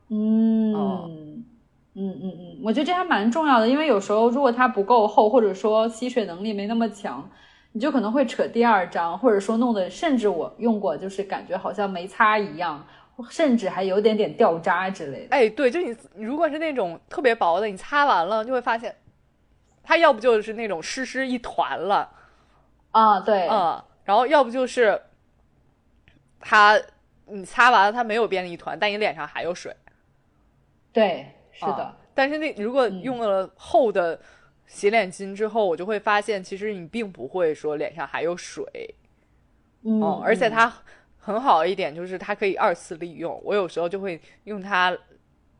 [0.09, 1.45] 嗯嗯
[1.97, 7.29] 嗯嗯，我觉得这还蛮重要的，因为有时候如果它不够厚，或者说吸水能力没那么强，
[7.73, 12.87] 你就可能会扯第二张，或者说弄得甚至我用过，就是感觉好像没擦一样，
[13.31, 15.37] 甚至还有点点掉渣之类的。
[15.37, 18.95] 哎，对，就你如果是那种特别薄的，你擦完了就会发现，
[19.83, 22.11] 它要不就是那种湿湿一团了。
[22.91, 25.01] 啊，对，嗯，然后要不就是
[26.41, 26.81] 它，
[27.27, 29.75] 你擦完了它没有变成一团，但你脸上还有水。
[30.93, 31.95] 对，是的。
[32.15, 34.19] 但是那如果用了厚的
[34.67, 38.95] 洗脸巾之后，我就会发现，其实你并不会说脸上还有水。
[39.83, 40.73] 嗯，而且它
[41.29, 43.41] 很好一点就是它可以二次利用。
[43.45, 44.97] 我有时候就会用它，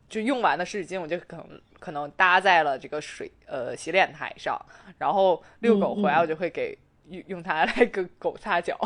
[0.09, 4.59] 就用完的湿纸巾，我就可能可能搭在了这个水呃洗脸台上，
[4.97, 6.77] 然后遛狗回来，我就会给。
[7.09, 8.77] 用用它来给狗擦脚，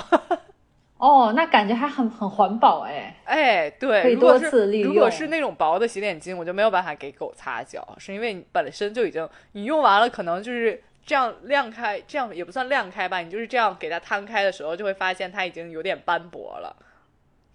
[0.96, 4.94] 哦，那感觉还很很环保哎哎，对，可以多次利用。
[4.94, 16.76] 如果是那种薄的洗脸巾，我就没有办法给狗擦脚，是因为你本身就已经你用完了，可能就是这样晾开，这样也不算晾开吧，你就是这样给它摊开的时候，就会发现它已经有点斑驳了，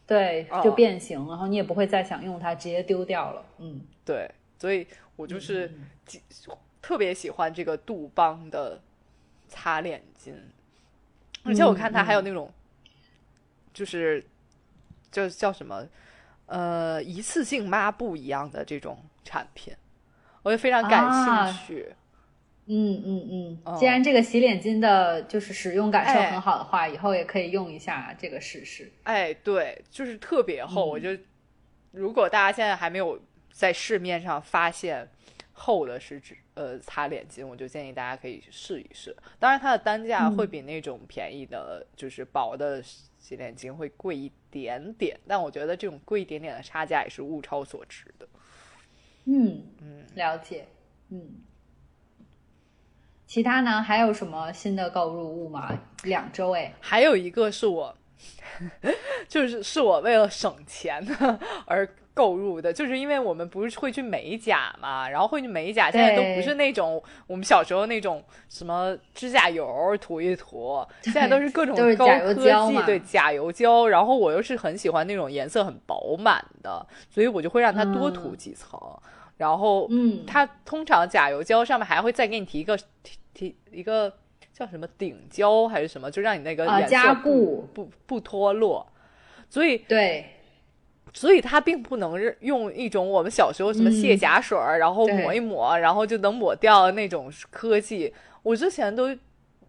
[0.06, 3.44] 对，就变形，然后你也不会再想用它，直接丢掉了。
[3.56, 5.72] 嗯，对，所以我就是
[6.82, 8.80] 特别喜欢这个杜邦的
[9.48, 10.34] 擦脸巾。
[11.44, 12.52] 而且我看它还有那种，
[13.72, 14.22] 就是
[15.10, 15.86] 就叫什么，
[16.46, 19.74] 呃，一次性抹布一样的这种产品，
[20.42, 21.94] 我就非常感兴趣。
[22.68, 28.92] 嗯嗯嗯，既然这个洗脸巾的就是使用感受很好的话，以后也可以用一下这个试试。
[29.02, 30.84] 哎，对，就是特别厚。
[30.86, 31.10] 我就
[31.92, 35.08] 如果大家现在还没有在市面上发现
[35.52, 36.36] 厚的是指。
[36.58, 39.16] 呃，擦脸巾，我就建议大家可以试一试。
[39.38, 45.16] 当然，它的单价会比那种便宜的，就是薄的洗脸巾会贵一点点。
[45.28, 48.28] 但我觉得这种贵一点点的差价也是物超所值的。
[49.26, 50.66] 嗯嗯，了解。
[51.10, 51.30] 嗯，
[53.28, 53.80] 其他呢？
[53.80, 55.68] 还有什么新的购入物吗？
[56.02, 57.94] 两周哎，还有一个是我，
[59.28, 61.06] 就是是我为了省钱
[61.66, 61.88] 而。
[62.18, 73.86] 购入的，就是因为我们不是会去美甲嘛，然后会去美甲，现在都不是那种我们小时候那种什么指甲油涂一涂，现在都是各种高科技，对甲油胶。
[73.86, 78.76] 然后我又是很喜欢那种颜色很饱满的，所以我就会让它多涂几层。
[79.38, 84.12] 然后，嗯，它通常甲油胶上面还会再给你提一个提提一个
[84.52, 88.86] 叫什么顶胶还是什么，就让你那个颜色不不不脱落。
[89.48, 90.26] 所以对。
[91.14, 98.12] 所以它并不能用一种我们小时候什么卸甲水儿，然后抹一抹，然后就能抹掉那种科技。
[98.42, 99.08] 我之前都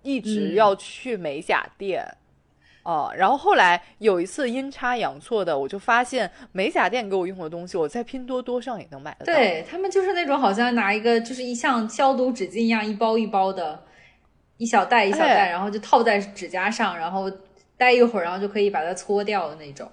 [0.03, 2.05] 一直要去美甲店，
[2.89, 9.33] 哦，然后后来有一次阴差阳错的，我就发现美甲店给我用的东西，我在拼多多上也能买得到。
[9.33, 13.83] 对他们就是那种好像拿一个就是一像消毒纸巾一样一包一包的。
[14.57, 17.31] 一小袋一小袋，哎然后就套在指甲上，然后
[17.77, 19.89] 待一会儿，然后就可以把它搓掉的那种。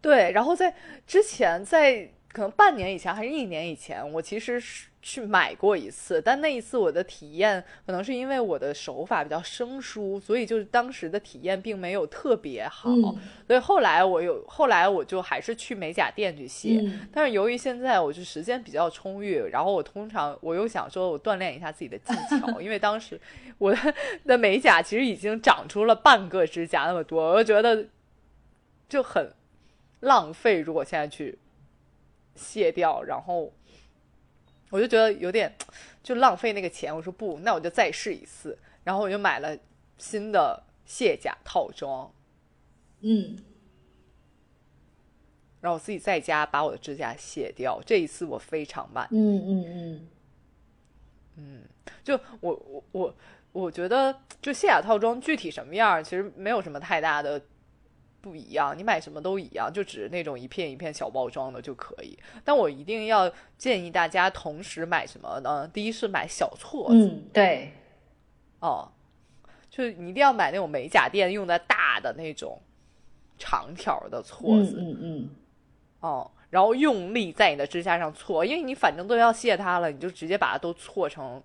[0.00, 0.72] 对，然后在
[1.04, 13.14] 之前，在可能半年以前还是一年以前，我其实是去买过一次，但那一次我的体验可能是因为我的手法比较生疏，所以就是当时的体验并没有特别好，嗯
[13.46, 16.80] 所以后来我有后来我就还是去美甲店去卸。
[16.82, 23.20] 嗯但是由于现在我就时间比较充裕，然后我通常我又想说我锻炼一下自己的技巧， 因为当时
[23.58, 27.86] 我的的美甲其实已经长出了半个指甲那么多，我就觉得
[28.88, 29.30] 就很
[30.00, 30.60] 浪费。
[30.60, 31.38] 如果现在去
[32.34, 33.52] 卸掉，然后
[34.74, 35.54] 我就觉得有点
[36.02, 36.92] 就浪费那个钱。
[36.92, 39.56] 我说不，那我就再试一次，然后我就买了
[39.98, 42.12] 新的卸甲套装，
[43.02, 43.36] 嗯
[45.60, 47.80] 然后我自己在家把我的指甲卸掉。
[47.86, 49.06] 这一次我非常慢。
[49.12, 50.08] 嗯嗯
[51.36, 51.62] 嗯，
[52.02, 53.16] 就我我我
[53.52, 57.40] 我觉得，就卸甲套装具体什么样，其实没有什么太大的
[58.24, 62.18] 不一样，你买什么都一样，就只是那种一片一片小包装的就可以。
[62.42, 65.68] 但我一定要建议大家同时买什么呢？
[65.68, 67.70] 第一是买小撮子，嗯，对，
[68.60, 68.88] 哦，
[69.68, 72.58] 就是你一定要买那种美甲店用的大的那种
[73.36, 75.30] 长条的撮嗯子，嗯嗯，
[76.00, 81.42] 哦，然后用力在你的指甲上搓，因为你反正都要卸它了，你就直接把它都搓成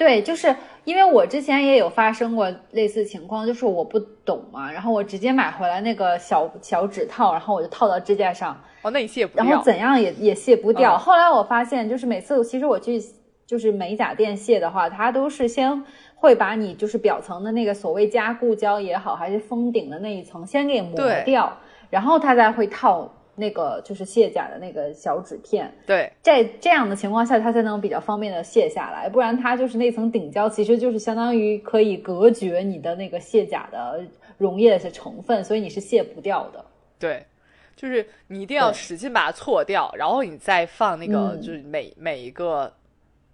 [0.00, 9.44] 对，就是因为我之前也有发生过类似情况，就是我不懂嘛，然后我直接买回来那个小小指套，然后我就套到指甲上，哦，那你卸不掉。
[9.44, 10.96] 然后怎样也也卸不掉。
[10.96, 12.98] 嗯后来我发现，就是每次其实我去
[13.46, 15.84] 就是美甲店卸的话，它都是先
[16.14, 21.58] 会把你就是表层的那个所谓加固胶也好，还是封顶的那一层先给磨掉，
[21.90, 23.06] 然后它才会套
[23.40, 25.72] 那个就是卸甲的那个小纸片。
[25.84, 34.04] 对在这样的情况下，它才能比较方便的卸下来，不然它就是那层顶胶，其实就是相当于可以隔绝你的那个卸甲的
[34.38, 36.64] 溶液的成分，所以你是卸不掉的。
[36.98, 37.26] 对，
[37.74, 42.72] 就是你一定要使劲把它搓掉，然后你再放那个，嗯就是每每一个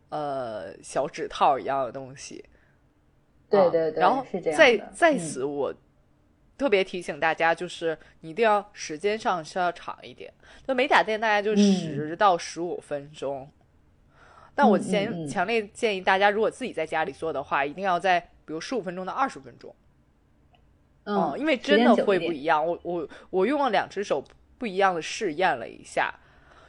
[0.08, 2.44] 呃小指套一样的东西。
[2.48, 2.54] 啊
[3.48, 5.72] 对对对，然后是这样在的在此我
[6.56, 10.32] 特别提醒大家，就是你一定要时间上是要长一点。
[10.66, 13.50] 就美甲店大概就嗯十到十五分钟，
[14.54, 19.74] 但我嗯建嗯嗯强烈建议大家，如果自己在家里做的话，一定要在比如十五分钟到二十分钟。
[21.04, 22.66] 嗯，因为真的会不一样。
[22.66, 24.24] 我我我用了两只手
[24.58, 26.12] 不一样的试验了一下，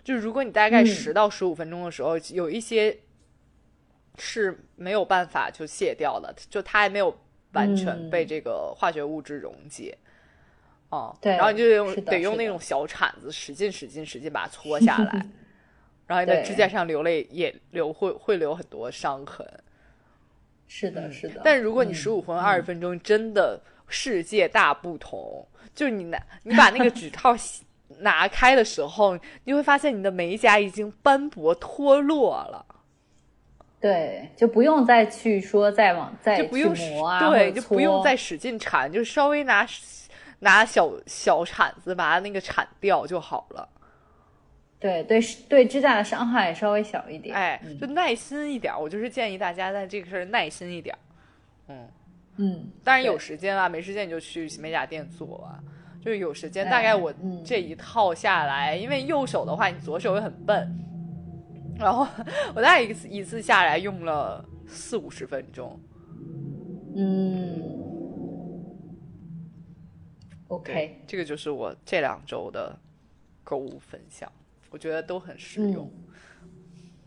[0.03, 2.99] 就是如果你大概嗯十到十五分钟的时候，有一些
[4.17, 7.19] 是没有办法就卸掉的，就它还没有
[7.57, 9.97] 完全嗯被这个化学物质溶解。
[10.89, 15.25] 哦、对然后你就用得用那种小铲子使劲使劲使劲把它搓下来，
[16.07, 19.45] 然后你的指甲上流泪也流会会留很多伤痕。
[20.65, 21.41] 是的，是的。
[21.41, 25.45] 嗯但如果你嗯十五分钟、二十分钟，真的世界大不同。
[25.75, 27.35] 就是你拿你把那个指套
[27.99, 32.65] 拿开的时候，你会发现你的美甲已经斑驳脱落了，
[33.79, 39.65] 对，就不用再去说再往再去就不用磨啊，对，就不用再使劲铲，就稍微拿
[40.39, 43.69] 拿小小铲子把它那个铲掉就好了。
[44.79, 47.35] 对对对指甲的伤害稍微小一点。
[47.35, 48.79] 哎，嗯就耐心一点儿。
[48.79, 50.99] 我就是建议大家在这个事儿耐心一点儿。
[51.69, 51.87] 嗯，
[52.37, 55.57] 嗯，当然有时间啊，没时间你就去美甲店做啊。
[55.99, 60.71] 就是有时间，哎大概我嗯这一套下来，因为右手的话，你左手又很笨，
[61.79, 62.07] 然后
[62.55, 65.79] 我大概一次一次下来用了四五十分钟。
[66.95, 67.61] 嗯
[70.47, 72.75] ，OK，，这个就是我这两周的
[73.43, 74.31] 购物分享，
[74.71, 75.91] 我觉得都很实用，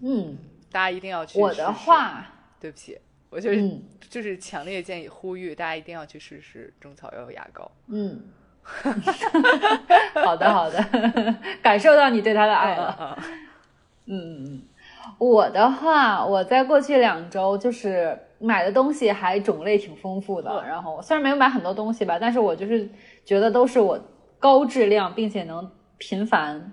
[0.01, 0.37] 嗯，
[0.71, 1.41] 大家一定要去。
[1.41, 2.25] 我的，话，
[2.61, 2.99] 对不起，
[3.31, 7.71] 我就是、嗯就是强烈建议呼吁大家一定要去试试中草药牙膏。
[7.89, 8.23] 嗯，
[10.23, 10.85] 好的好的，
[11.63, 13.17] 感受到你对他的爱了。
[13.23, 13.50] 嗯
[14.12, 14.62] 嗯嗯，
[15.18, 22.88] 我的话，我在过去两周就是买的东西还种类挺丰富的，嗯然后虽然没有买很多东西吧，但是我就是
[23.25, 23.99] 觉得都是我
[24.40, 26.73] 高质量并且能频繁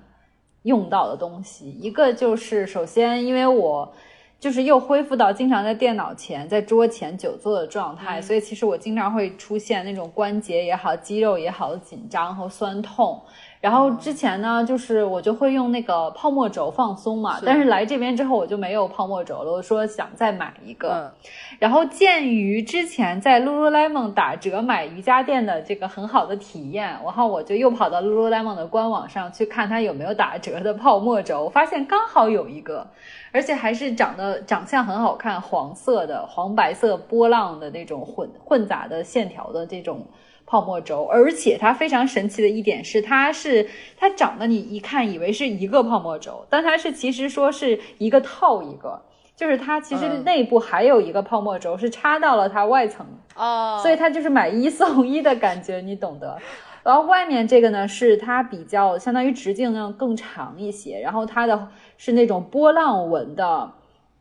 [0.63, 1.69] 用到的东西。
[1.80, 3.93] 一个就是首先，因为我
[4.39, 13.21] 就是又恢复到经常在电脑前、在桌前久坐的状态，嗯所以其实我经常会出现那种关节也好、肌肉也好的紧张和酸痛。
[13.60, 20.89] 然后之前呢，就是我就会用那个泡沫轴放松嘛，是但是来这边之后我就没有泡沫轴了，我说想再买一个。
[20.89, 32.86] 嗯，然后鉴于之前在 Lululemon 打折买瑜伽垫的这个很好的体验，然后我就又跑到 Lululemon 的官网上去看它有没有打折的泡沫轴，发现刚好有一个，
[33.32, 40.05] 而且还是长得长相很好看，黄色的黄白色波浪的那种混混杂的线条的这种。
[40.48, 43.68] 泡沫轴，而且它非常神奇的一点是，它是
[43.98, 49.02] 它长得你一看以为是一个泡沫轴，但它是其实说是一个套一个，
[49.36, 56.38] 就是它其实嗯内部还有一个泡沫轴是插到了它外层，哦，所以它就是买一送一的感觉，你懂得。
[56.82, 61.68] 然后外面这个呢，是它比较相当于直径呢更长一些，然后它的
[61.98, 63.70] 是那种波浪纹的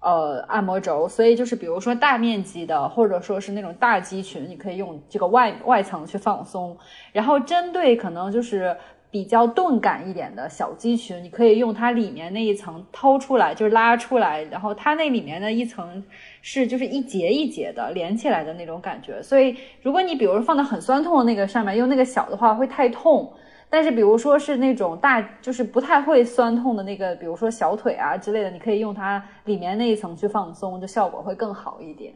[0.06, 6.78] 呃按摩轴，所以就是比如说大面积的，或者说是那种大肌群，你可以用这个外外层去放松。
[7.12, 8.76] 然后针对可能就是
[9.10, 16.04] 比较钝感一点的小肌群，你可以用它里面那一层掏出来，就是拉出来，然后它那里面的一层
[16.40, 19.20] 是就是一节一节的连起来的那种感觉。
[19.20, 23.32] 所以如果你比如说放在很酸痛的那个上面，用那个小的话会太痛。
[23.68, 32.14] 但是比如说是那种大，就是不太会酸痛的那个，比如说小腿啊之类的，你可以用它里面那一层去放松，就效果会更好一点。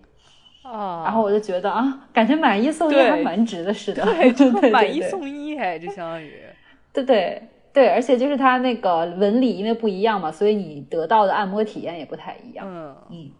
[0.62, 4.04] 啊，然后我就觉得啊，感觉买一送一还蛮值的似的。
[4.04, 6.40] 对，就对 买一送一，哎，就相当于
[6.92, 7.42] 对对
[7.72, 12.66] 对，而且就是它那个纹理因为不一样嘛，所以你得到的按摩体验也不太一样。
[12.68, 13.30] 嗯，嗯，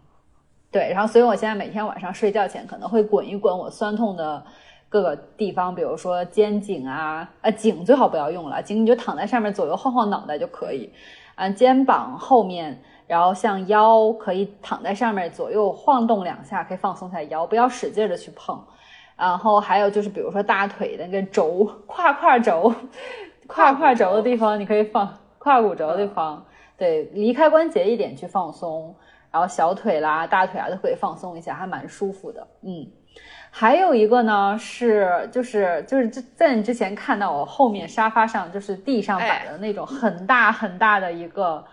[0.71, 4.43] 对，然后所以我现在每天晚上睡觉前可能会滚一滚我酸痛的
[4.91, 10.91] 各个地方，比如说肩颈啊，呃，颈最好不要用了，颈你就躺在上面左右晃晃脑袋就可以，
[11.35, 12.77] 啊，肩膀后面，
[13.07, 18.61] 然后像腰可以躺在上面左右晃动两下，可以放松一下腰，不要使劲的去碰。
[19.15, 22.73] 然后还有就是比如说大腿的那个轴、胯胯轴、
[23.47, 26.43] 胯胯轴的地方，你可以放胯骨轴的地方，
[26.77, 28.93] 对，离开关节一点去放松。
[29.31, 32.45] 然后小腿啦、大腿啊都可以放松一下，还蛮舒服的。
[32.63, 32.85] 嗯，
[33.51, 41.63] 还有一个呢是就是就是之在你之前看到我后面沙发上就是地上摆的那种很大很大的一个。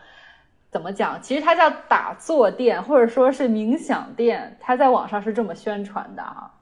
[0.71, 1.19] 怎么讲？
[1.23, 6.53] 其实它叫打坐垫，或者说是冥想垫，它在网上是这么宣传的哈。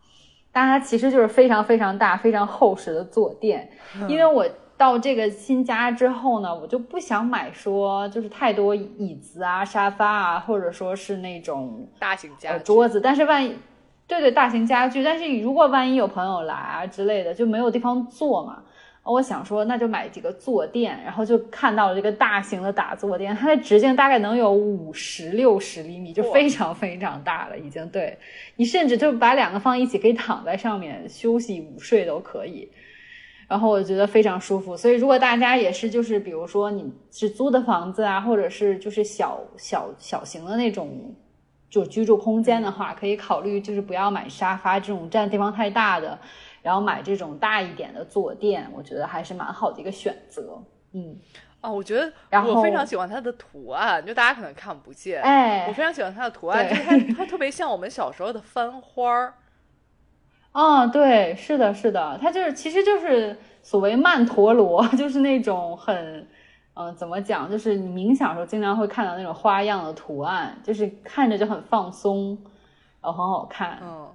[0.52, 3.68] 但它其实就是非常非常大、非常厚实的坐垫。
[4.06, 13.00] 因为我到这个新家之后呢，我就不想买说就是太多椅子啊、沙发啊，或者说是那种大型家具呃桌子。
[13.00, 13.58] 但是万一
[14.06, 18.62] 对对大型家具，但是如果万一有朋友来啊之类的，就没有地方坐嘛。
[19.08, 27.88] 我想说，那就买几个坐垫，然后就看到了这个大型的打坐垫，它的直径大概能有五十六十厘米，就非常非常大了，已经。
[27.90, 28.18] 对
[28.56, 32.68] 你甚至就把两个放一起，可以躺在上面休息午睡都可以。
[33.48, 41.14] 然后我觉得非常舒服，所以如果大家也是就是比如说你是租的房子啊，或者是就是小小小型的那种
[41.76, 46.18] 就居住空间的话，可以考虑就是不要买沙发这种占地方太大的。
[46.62, 50.60] 然后买这种大一点的坐垫，我觉得还是蛮好的一个选择。
[50.94, 51.16] 嗯，
[51.60, 59.34] 啊，我觉得然后我非常喜欢它的图案，就大家可能看不见，哎我非常喜欢它的图案，就是它 它特别像我们小时候的翻花儿。
[60.50, 66.26] 哦，对，是的，是的，它就是其实就是所谓曼陀罗， 就是那种很，
[66.78, 72.36] 嗯、呃，怎么讲，就是你冥想的时候经常会看到那种花样的图案，就是看着就很放松，
[73.00, 73.78] 然后很好看。
[73.82, 74.06] 嗯，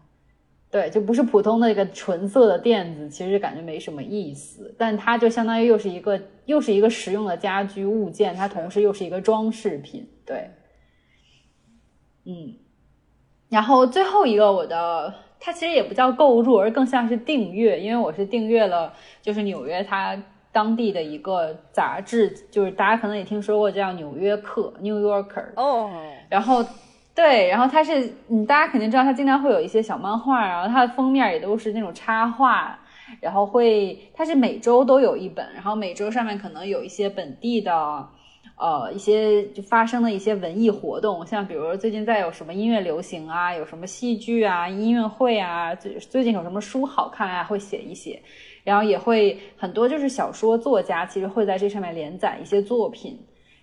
[0.69, 4.73] 对，就不是普通的一个纯色的垫子，其实感觉没什么意思。
[4.77, 10.07] 但它就相当于又是一个又是一个实用的家居物件，它同时又是一个装饰品。
[10.23, 10.51] 对，
[12.25, 12.53] 嗯，
[13.49, 20.15] 然后最后一个我的，它其实也不叫购入，而更像是订阅，因为我是订阅了，就是纽约它
[20.51, 25.45] 当地的一个杂志，就是大家可能也听说过，叫《纽约客》（New Yorker）。
[25.55, 25.89] 哦，
[26.29, 26.65] 然后
[27.13, 32.79] 对，然后它是，嗯，大家肯定知道，它经常会有一些小漫画，然后它的封面也都是那种插画，
[33.19, 38.07] 然后会，它是每周都有一本，然后每周上面可能有一些本地的，
[38.57, 48.21] 呃，一些就发生的一些文艺活动，像比如说最近在有什么音乐流行啊，有什么戏剧啊、音乐会啊，最最近有什么书好看啊，会写一写，
[48.63, 53.19] 然后也会很多就是小说作家其实会在这上面连载一些作品。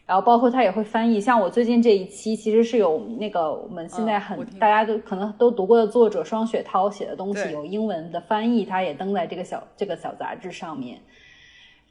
[0.06, 10.98] 然后包括他也会翻译，像我最近这一期其实是有那个我们现在很、嗯大家都可能都读过的作者双雪涛写的东西，有英文的翻译，他也登在这个小这个小杂志上面。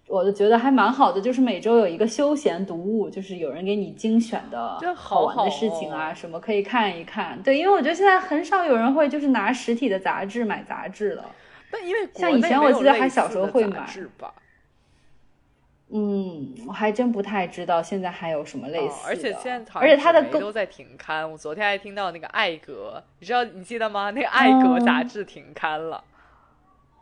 [0.07, 7.39] 我就觉得还蛮好的，就是每周有一个休闲读物，就是有人给你精选的这好好玩的事情啊，什么可以看一看。
[7.43, 11.25] 对，因为我觉得现在很少有人会就是拿实体的杂志买杂志了。
[11.71, 14.33] 但因为像以前我记得还小时候会买志吧，
[16.67, 19.07] 我还真不太知道现在还有什么类似的。
[19.07, 21.29] 而且现在，而且它的都在停刊。
[21.31, 24.11] 我昨天还听到那个《艾格》，你知道你记得吗？
[24.11, 26.03] 那个《艾格》杂志停刊了。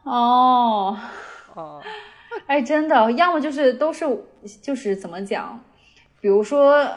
[0.04, 0.96] 哦，
[1.56, 1.82] 哦，
[2.46, 4.06] 哎，真的，要么就是都是
[4.62, 5.60] 就是怎么讲，
[6.22, 6.88] 比如说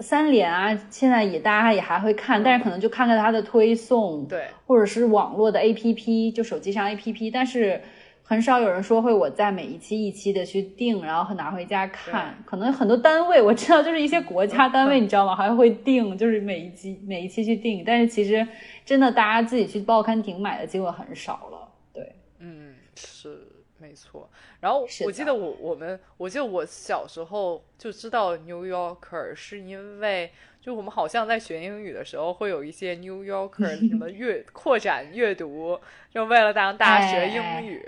[0.00, 7.80] 三联啊，现在也大家也还会看，但是可能就看看它的推送，对，或者是网络的 APP，就手机上 APP，但是。
[8.26, 12.34] 很少有人说会我在每一期一期的去订，然后拿回家看。
[12.46, 15.36] 可能很多单位我知道，就是一些国家单位， 你知道吗？
[15.36, 17.84] 还会订，就是每一期每一期去订。
[17.86, 18.48] 但是其实
[18.86, 21.68] 真的，大家自己去报刊亭买的机会很少了。
[21.92, 23.46] 对，嗯，是
[23.94, 24.28] 没错。
[24.60, 30.32] 然后我记得我我们，我记得我小时候就知道 New Yorker 是因为。
[30.60, 35.78] 就我们好像在学英语的时候，会有一些 New Yorker 什么阅 扩展阅读，
[36.10, 37.86] 就为了让大家学英语。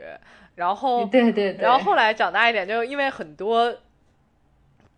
[0.56, 1.62] 然后，对对对。
[1.62, 3.74] 然后后来长大一点，就因为很多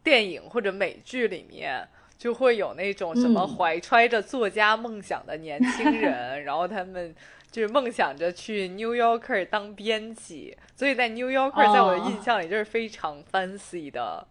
[0.03, 1.87] 电影或者美剧里面
[2.17, 7.15] 就会有那种什么怀揣着作家梦想的年轻人，然后他们
[7.51, 14.27] 就是梦想着去 New Yorker 当编辑，所以在 New Yorker 在我的印象里就是非常 fancy 的。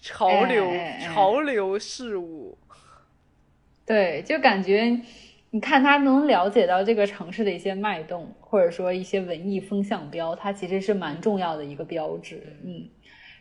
[0.00, 0.64] 潮流
[1.00, 2.56] 潮流事物，
[3.84, 5.00] 对，就感觉
[5.50, 12.56] 你看他能了解到这个城市的一些脉动，或者说一些文艺风向标，它其实是蛮重要的一个标志。
[12.64, 12.88] 嗯，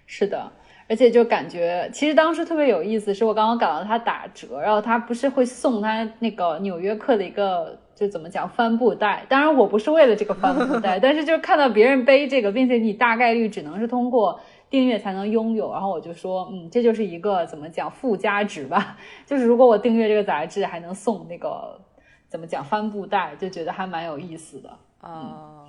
[0.07, 0.51] 是的，
[0.89, 14.39] 而且就感觉其实当时特别有意思，是我刚刚赶到他打折，然后他不是会送他那个《纽约客》的一个就怎么讲帆布袋，当然我不是为了这个帆布袋， 但是就是看到别人背这个，并且你大概率只能是通过。
[14.69, 21.79] 订阅才能拥有，然后我就说，嗯，这就是一个怎么讲附加值吧， 就是如果我订阅这个杂志，还能送那个
[22.27, 25.63] 怎么讲帆布袋，就觉得还蛮有意思的啊。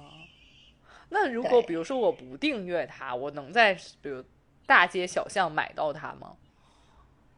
[1.11, 3.73] 那如果比如说我不订阅它，我能在
[4.03, 4.25] 比如
[4.67, 6.33] 大街小巷买到它吗？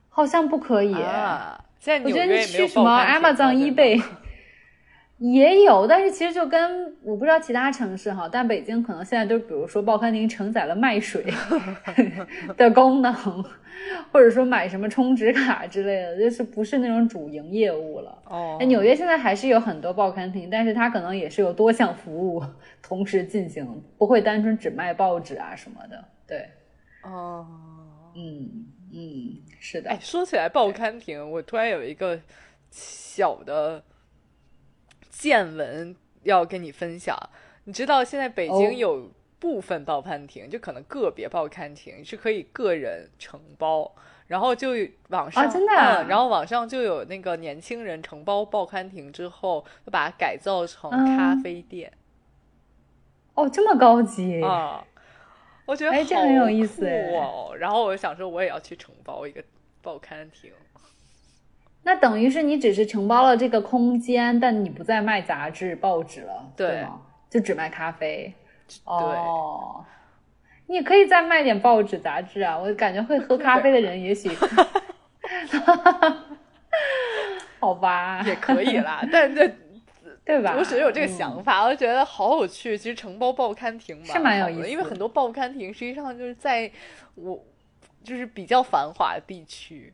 [0.08, 0.94] 好像不可以。
[1.78, 4.02] 现在我觉得你去什么 Amazon、eBay。
[5.20, 11.26] 也有，但是其实就跟我不知道其他城市哈，但北京可能现在都比如说报刊亭承载了卖水
[12.56, 13.12] 的功能，
[14.10, 18.18] 或者说买什么充值卡之类的，就是不是那种主营业务了。
[18.24, 22.42] 哦，纽约现在还是有很多报刊亭，但是它可能也是有多项服务
[22.80, 23.66] 同时进行，
[23.98, 26.02] 不会单纯只卖报纸啊什么的。
[26.26, 26.48] 对，
[27.02, 27.46] 哦，
[28.16, 28.48] 嗯
[28.94, 29.90] 嗯，是的。
[29.90, 32.18] 哎，说起来报刊亭，我突然有一个
[32.70, 33.82] 小的。
[35.10, 37.14] 见闻要跟你分享，
[37.64, 43.94] 你知道现在北京有部分报刊亭，就可能个别报刊亭是可以个人承包，
[44.26, 44.70] 然后就
[45.08, 45.72] 网上真的，
[46.08, 51.92] 然后网上就有那个年轻人承包报刊亭之后，就把它改造成咖啡店。
[53.34, 54.84] 哦，这么高级啊！
[55.64, 56.84] 我觉得哎，这很有意思
[57.14, 57.54] 哦。
[57.56, 59.42] 然后我就想说，我也要去承包一个
[59.80, 60.52] 报刊亭。
[61.82, 67.00] 那等于是你只是承包了这个空间，但你不再卖杂志、报纸了，对吗？
[67.30, 68.32] 就只卖咖啡。
[68.84, 69.84] 哦，
[70.66, 72.56] 你可以再卖点报纸、杂志啊！
[72.58, 74.30] 我感觉会喝咖啡的人也许
[77.58, 79.02] 好吧，也可以啦。
[79.10, 79.50] 但这
[80.24, 80.54] 对吧？
[80.56, 82.78] 我只是有这个想法，我就觉得好有趣。
[82.78, 86.70] 其实承包报刊亭是蛮有意思，因为很多报刊亭实际上就是在
[87.16, 87.42] 我
[88.04, 89.92] 就是比较繁华的地区。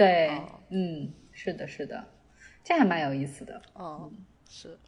[0.00, 0.30] 对，
[0.70, 2.02] 嗯，是的，是的，
[2.64, 3.60] 这还蛮有意思的。
[3.78, 4.10] 嗯，
[4.48, 4.78] 是，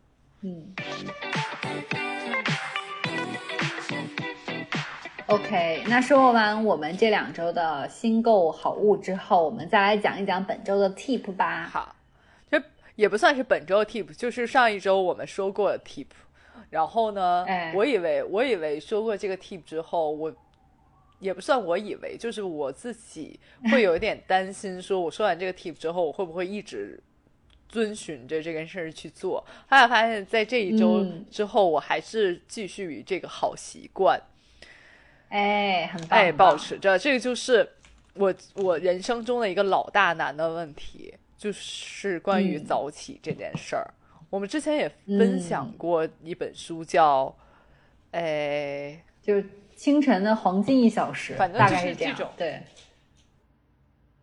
[0.41, 0.75] 嗯。
[5.27, 11.69] OK，那说完我们这两周的新购好物之后，我们再来讲一讲本周的 tip 吧。
[11.71, 11.95] 好，
[12.51, 12.63] 这
[12.95, 16.07] 也不算是本周的 tip，就是上一周我们说过的 tip。
[16.71, 17.45] 然后呢，
[17.75, 20.35] 我以为我以为说过这个 tip 之后，我。
[21.23, 23.39] 也不算，我以为就是我自己
[23.71, 27.01] 会有一点担心，说我说完这个 tip 之后，我会不会一直
[27.69, 29.39] 遵循着这件事儿去做？
[29.69, 34.21] 后来发现，在这一周之后，我还是继续于这个好习惯，
[35.29, 36.99] 哎，很棒，哎，保持着。
[36.99, 37.69] 这个就是
[38.15, 43.89] 我我人生中的一个老大难的问题，就是关于早起这件事儿。
[44.29, 47.33] 我们之前也分享过一本书，叫，
[48.11, 49.41] 哎，就。
[49.83, 52.63] 清晨的黄金一小时，反正就是这种，对，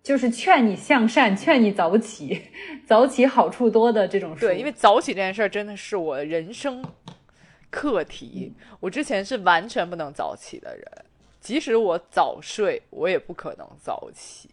[0.02, 2.44] 就是劝你向善，劝你早起，
[2.88, 4.46] 早起好处多的这种书。
[4.48, 6.82] 对，因为早起这件事儿真的是我人生
[7.70, 8.56] 课题。
[8.80, 10.86] 我之前是完全不能早起的人，
[11.42, 14.50] 即使我早睡，我也不可能早起。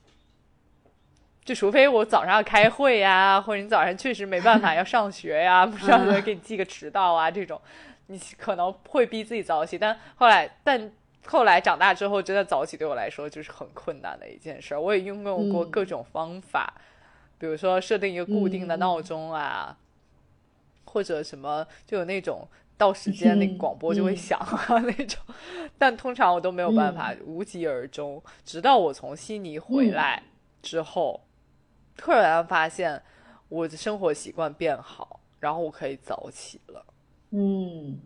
[1.45, 7.63] 就除非我早上要开会呀，或者你早上确实没办法 要上学呀，不知道给你记个迟到啊这种。
[8.07, 10.93] 你 可能会逼自己早起，但后来，但
[11.27, 14.81] 后来长大之后，真的早起对我来说就是很困难的一件事儿。
[14.81, 16.75] 我也运用过各种方法，
[17.39, 19.77] 比如说设定一个固定的闹钟啊，
[20.85, 22.47] 或者什么就有那种
[22.79, 25.21] 到时间那个广播就会响啊 那种，
[25.77, 28.23] 但通常我都没有办法无疾而终。
[28.45, 30.23] 直到我从悉尼回来
[30.63, 31.23] 之后，
[31.97, 33.03] 突然发现
[33.49, 36.85] 我的生活习惯变好，然后我可以早起了。
[37.31, 38.01] 嗯。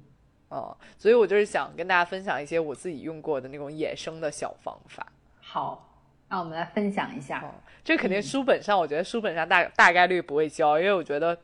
[0.49, 5.07] 哦，所以我就是想跟大家分享一些我自己用过的那种野生的小方法。
[5.41, 5.97] 好，
[6.29, 7.55] 那我们来分享一下。
[7.85, 11.39] 这肯定书本上，我觉得书本上大大概率不会教，因为我觉得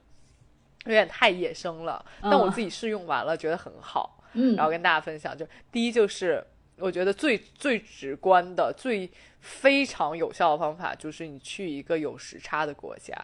[0.86, 2.04] 有点太野生了。
[2.20, 4.24] 但我自己试用完了，觉得很好。
[4.32, 6.44] 嗯，然后跟大家分享，就第一就是
[6.78, 9.08] 我觉得最最直观的、最
[9.38, 13.14] 非常有效的方法，就是你去一个有时差的国家。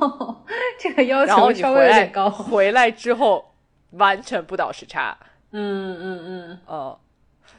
[0.80, 2.30] 这个要求稍微有点高。
[2.30, 3.51] 回来之后。
[3.92, 5.16] 完全不倒时差，
[5.50, 6.98] 嗯嗯嗯，哦，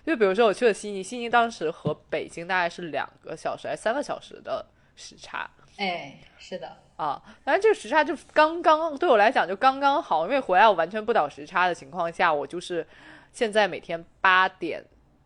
[0.05, 4.65] 就比如说我去了悉尼，悉尼当时和北京大概是两个小时还是三个小时的
[4.95, 12.86] 时差，哎，是的，啊，当然这个时差就刚刚对我来讲就刚刚好，因为回来我完全不倒时差的情况下，我就是
[13.31, 14.84] 现在每天八点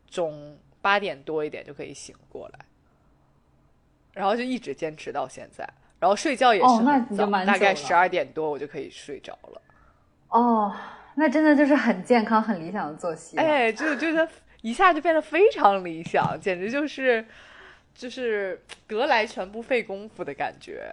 [0.09, 2.59] 钟八点多一点就可以醒过来，
[4.13, 5.67] 然后就一直坚持到现在，
[5.99, 9.61] 然后睡觉也是很早，大概十二点多我就可以睡着了。
[10.29, 10.75] 哦，
[11.19, 13.37] 那真的就是很健康、很理想的作息。
[13.37, 14.27] 哎，就就是
[14.61, 17.25] 一下就变得非常理想，简直就是
[17.95, 20.91] 就是得来全不费功夫的感觉。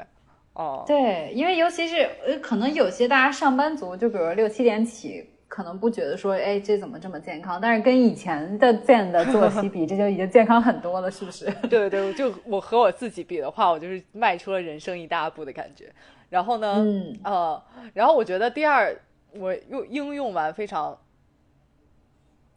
[0.54, 7.60] 哦，对，因为尤其是呃，可能有些大家上班族，就比如六七点起，可能不觉得说，哎，这怎么这么健康？
[7.60, 11.44] 但是跟以前的健的作息比，这就已经健康很多了，是不是？
[11.68, 15.92] 对对，就我和我自己比的话，我就是迈出了人生一大步的感觉。
[16.30, 17.62] 然后呢，嗯呃，
[17.92, 18.96] 然后我觉得第二。
[19.34, 21.00] 我用应用完非常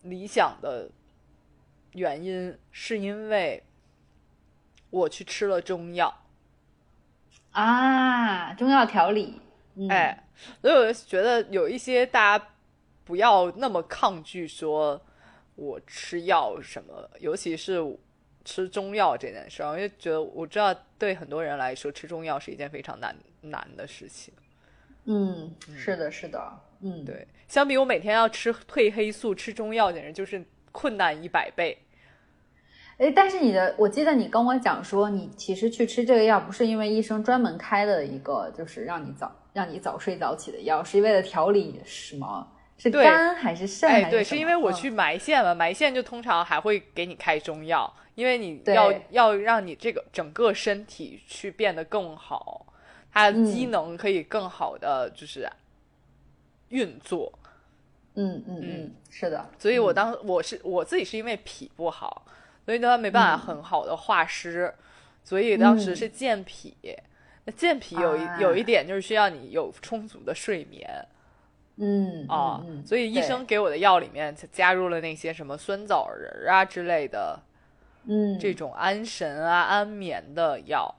[0.03, 0.89] 理想的
[1.93, 3.63] 原因，是因为
[4.89, 6.23] 我去吃了中药
[7.51, 9.41] 啊，中药调理。
[9.89, 10.27] 哎，
[10.61, 12.47] 所以我觉得有一些大家
[13.03, 14.99] 不要那么抗拒说
[15.55, 17.79] 我吃药什么，尤其是
[18.45, 24.33] 吃中药这件事，我就觉得我知道对很多人来说吃中药是一件非常难难的事情。
[25.05, 26.59] 嗯，是的，是的。
[26.81, 31.77] 嗯，对，相比我每天要吃褪黑素、吃中药，简直就是困难一百倍。
[32.97, 42.47] 哎，但是你的，我记得你跟我讲说，你其实去吃这个药不是因为医生专门开的一个，就是让你早让你早睡早起的药，是为了调理什么？
[42.77, 43.89] 是肝还是肾？
[43.89, 52.65] 哎，对，是因为我去埋线了，埋线就通常还会给你开中药，因为你要要让你这个整个身体去变得更好，
[53.11, 55.47] 它的机能可以更好的就是。
[56.69, 57.31] 运作，
[58.15, 62.25] 嗯嗯嗯，是的，所以我当我是我自己是因为脾不好，
[62.65, 64.73] 所以呢没办法很好的化湿，
[65.23, 66.75] 所以当时是健脾。
[67.45, 71.07] 那健脾有一有一点就是需要你有充足的睡眠，
[71.77, 77.39] 嗯啊，所以医生给我的药里面加入了那些什么酸枣仁啊之类的，
[78.05, 80.93] 嗯，这种安神啊安眠的药。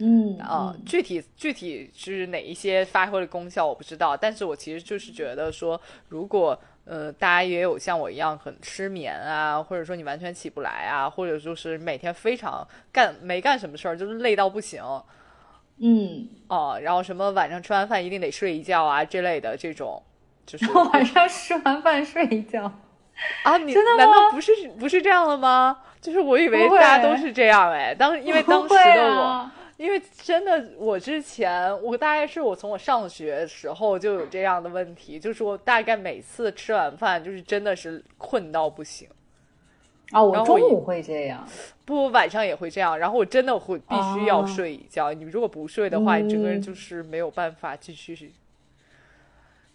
[0.00, 14.82] 嗯啊，具体具体是哪一些发挥的功效我不知道，但是我其实就是觉得说，如果呃大家也有像我一样很失眠啊，或者说你完全起不来啊，或者就是每天非常干没干什么事儿，就是累到不行，
[15.78, 20.00] 嗯 哦，然后什么晚上吃完饭一定得睡一觉啊之类的这种，
[20.46, 22.70] 就是 晚上吃完饭睡一觉
[23.42, 23.58] 啊？
[23.58, 25.78] 你难道不是不是这样的吗？
[26.00, 29.50] 就是我以为大家都是这样哎，当因为当时的我。
[29.78, 39.08] 因为真的，我之前我大概是我从我上学时候就有这样的问题，就是我大概每次吃完饭就是真的是困到不行。
[40.10, 41.46] 啊，我中午会这样，
[41.84, 45.12] 不晚上也会这样，然后我真的会必须要睡一觉。
[45.12, 48.32] 你如果不睡的话，你整个人就是没有办法继续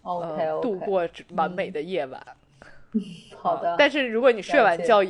[0.02, 2.22] ，OK，度过完美的夜晚。
[3.38, 5.02] 好的，但是如果你睡完觉，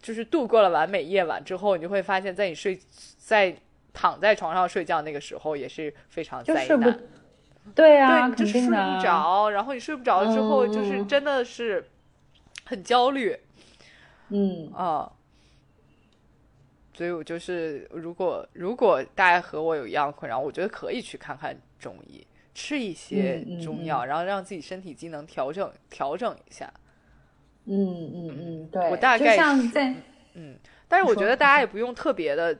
[0.00, 2.80] 就是度过了完美夜晚之后，你就会发现，在你睡
[3.18, 3.54] 在。
[4.00, 7.00] 躺在床上睡觉那个时候也是非常灾难，
[7.74, 11.84] 对啊，就是睡不着，然后你睡不着之后，就是真的是
[12.64, 13.36] 很焦虑，
[14.28, 14.72] 嗯。
[14.72, 15.10] 啊，
[16.94, 22.24] 所以我就是如果如果大家和我有一样困扰，我觉得可以去看看中医，
[22.54, 26.72] 吃一些中药，然后让自己身体机能调整调整一下。
[27.64, 29.36] 嗯嗯嗯，对，我大概
[29.72, 29.94] 在
[30.34, 32.56] 嗯，但是我觉得大家也不用特别的。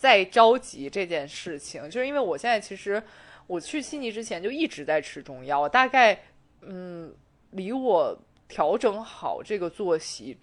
[0.00, 3.02] 在着急这件事情，就是因为我现在其实
[3.46, 6.18] 我去悉尼之前就一直在吃中药，大概
[6.62, 7.14] 嗯，
[7.50, 10.38] 离我调整好这个作息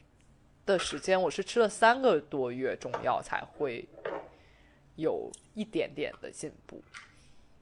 [0.64, 3.84] 的时间，我是吃了三个多月中药才会
[4.95, 6.80] 有一点点的进步。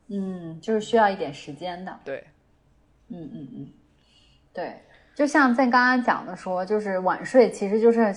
[0.07, 1.97] 嗯，就是需要一点时间的。
[2.03, 2.25] 对，
[3.07, 3.73] 嗯嗯嗯，
[4.51, 4.81] 对，
[5.15, 8.13] 就像在刚刚讲的说，就是晚睡其实就是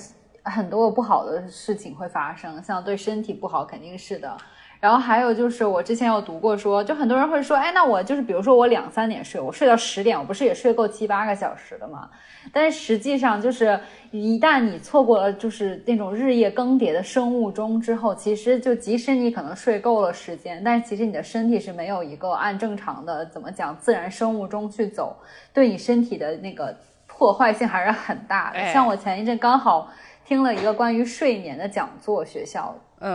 [0.48, 4.36] 很多不好的事情会发生，像对身体不好肯定是的。
[4.80, 12.08] 然后还有就是我之前有读过说，就很多人会说，哎，那我就是比如说我两三点睡，我睡到十点，我不是也睡够七八个小时的吗？
[12.52, 13.76] 但是实际上就是
[14.12, 25.16] 一旦你错过了就是那种日夜更迭的生物钟之后，其实就即使你可能睡够了时间，但是其实你的身体是没有一个按正常的怎么讲自然生物钟去走，
[25.52, 26.72] 对你身体的那个
[27.08, 28.72] 破坏性还是很大的。
[28.72, 29.90] 像我前一阵刚好
[30.28, 32.74] 听了一个关于睡眠的讲座，学校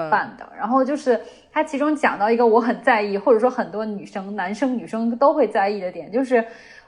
[0.10, 6.44] 办的，然后就是他其中讲到一个我很在意，或者说很多女生、男生、女生都会在意的点，就是。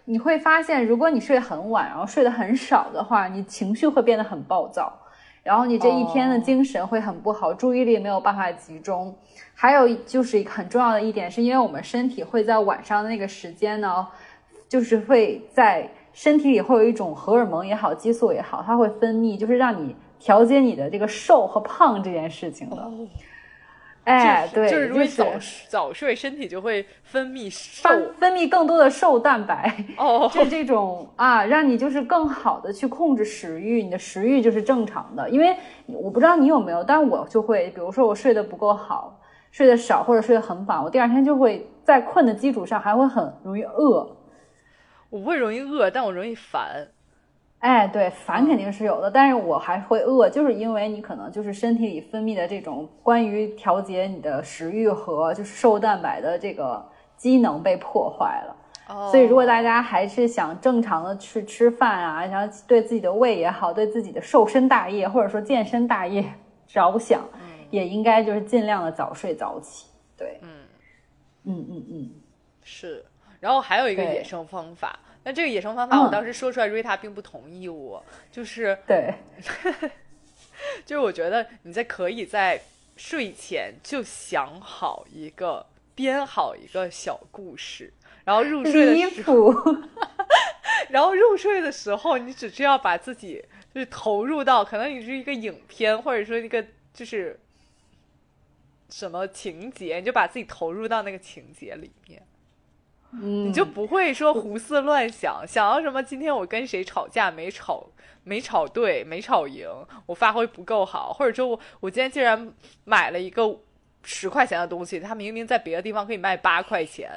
[0.07, 4.93] 你会发现，如果你睡得很晚，然后睡得很少的话，你情绪会变得很暴躁，
[5.41, 9.11] 然后你这一天的精神会很不好，注意力没有办法集中。
[9.55, 14.07] 还有就是一个很重要的一点，是因为我们身体会在晚上的那个时间呢，
[14.69, 22.91] 就是会在身体里会有一种荷尔蒙也好，激素也好，它会分泌，就是让你调节你的这个瘦和胖这件事情的。
[24.05, 25.25] 哎，对，就是如果早
[25.67, 27.89] 早睡，身体就会分泌瘦
[28.19, 35.27] 分泌更多的瘦蛋白，哦， 就这种啊，让你就是更好的去控制食欲，你的食欲就是正常的。
[35.31, 35.57] 因为
[35.87, 44.07] 我不知道你有没有，但我就会，比如说我睡得不够好，睡得少或者睡得很晚，我第二天就会在困的基础上还会很容易饿。
[45.09, 46.87] 我不会容易饿，但我容易烦。
[47.65, 56.87] 哎，对，烦肯定是有的，但是我还会饿，就是因为你可能就是身体里分泌的这种关于调节你的食欲和就是瘦蛋白的这个
[57.17, 58.55] 机能被破坏了。
[58.89, 66.23] 哦，所以如果大家还是想正常的去吃饭啊，然后对自己的胃也好，对自己的瘦身大业或者说健身大业
[66.67, 67.27] 着想，
[67.71, 69.87] 也应该就是尽量的早睡早起。
[70.15, 70.49] 对，嗯，
[71.45, 72.11] 嗯嗯嗯，
[72.61, 73.03] 是。
[73.39, 74.99] 然后还有一个野生方法。
[75.25, 79.15] 那这个野生方法，我当时说出来，瑞塔并不同意我，就是对，
[80.85, 82.61] 就是我觉得你在可以在
[82.95, 85.65] 睡前就想好一个
[85.95, 87.91] 编好一个小故事，
[88.23, 89.51] 然后入睡的时候，
[90.89, 96.63] 然后入睡的时候，你只需要把自己就是投入到，可能你是一个影片，或者说一个
[96.93, 97.39] 就是
[98.91, 102.21] 什么情节，你就把自己投入到那个情节里面。
[103.21, 106.01] 你就不会说胡思乱想，想要什么？
[106.03, 107.87] 今天我跟谁吵架没吵
[108.23, 109.67] 没吵对，没吵赢，
[110.05, 112.51] 我发挥不够好，或者说我我今天竟然
[112.83, 113.59] 买了一个
[114.03, 117.09] 十块钱的东西，它明明在别的地方可以卖八块钱，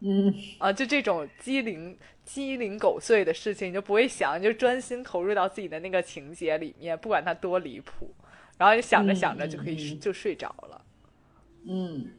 [0.00, 8.14] 嗯啊，就这种鸡零鸡零狗碎的事情，你就不会想，就专心投入到自己的那个情节里面，不管它多离谱，
[8.58, 10.84] 然后就想着想着就可以就睡着了，
[11.68, 12.10] 嗯。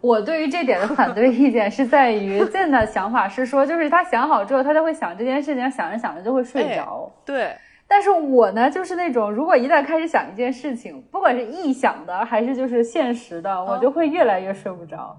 [0.00, 7.10] 我对于这点的反对意见是在于， Zen 的想法是说，就是他想好之后，他就会想这件事情，想着想着就会睡着。
[7.24, 7.54] 对。
[7.88, 15.16] 但是我呢，就是那种如果一旦开始想一件事情，不管是臆想的还是就是现实的，我就会越来越睡不着，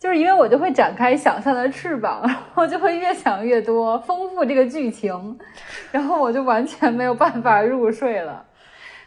[0.00, 5.38] 就是因为我就会展开想象的翅膀， 然后就会越想越多，丰富这个剧情，
[5.92, 8.44] 然后我就完全没有办法入睡了。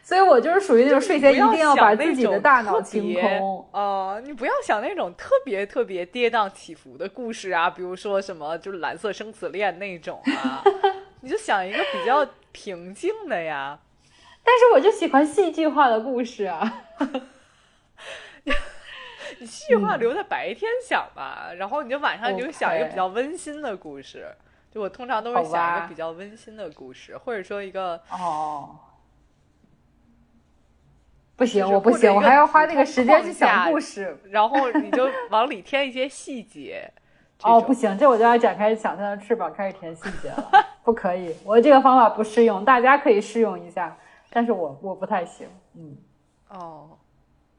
[0.05, 3.67] 所以我就是属于那种睡前一定要把自己的大脑清空。
[3.71, 10.61] 呃，你不要想那种特别特别跌宕起伏的故事啊，比如说什么就是蓝色生死恋那种啊，
[11.21, 13.79] 你就想一个比较平静的呀。
[14.45, 16.83] 但是我就喜欢戏剧化的故事啊。
[19.39, 24.27] 你戏剧化留在白天想吧，然后你就晚上你就想一个比较温馨的故事。
[24.71, 28.75] 就我通常都会想一个比较温馨的故事，或者说一个哦。
[31.35, 36.89] 不行，我不行，我还要花那个时间去想故事，然后你就往里添一些细节。
[37.43, 40.49] 哦，不行，这我就要展开想象的翅膀，开始填细节了。
[40.85, 43.95] 不可以，我这个方法不适用，大家可以试用一下，
[44.31, 45.45] 但是我我不太行。
[45.75, 45.97] 嗯，
[46.49, 46.89] 哦，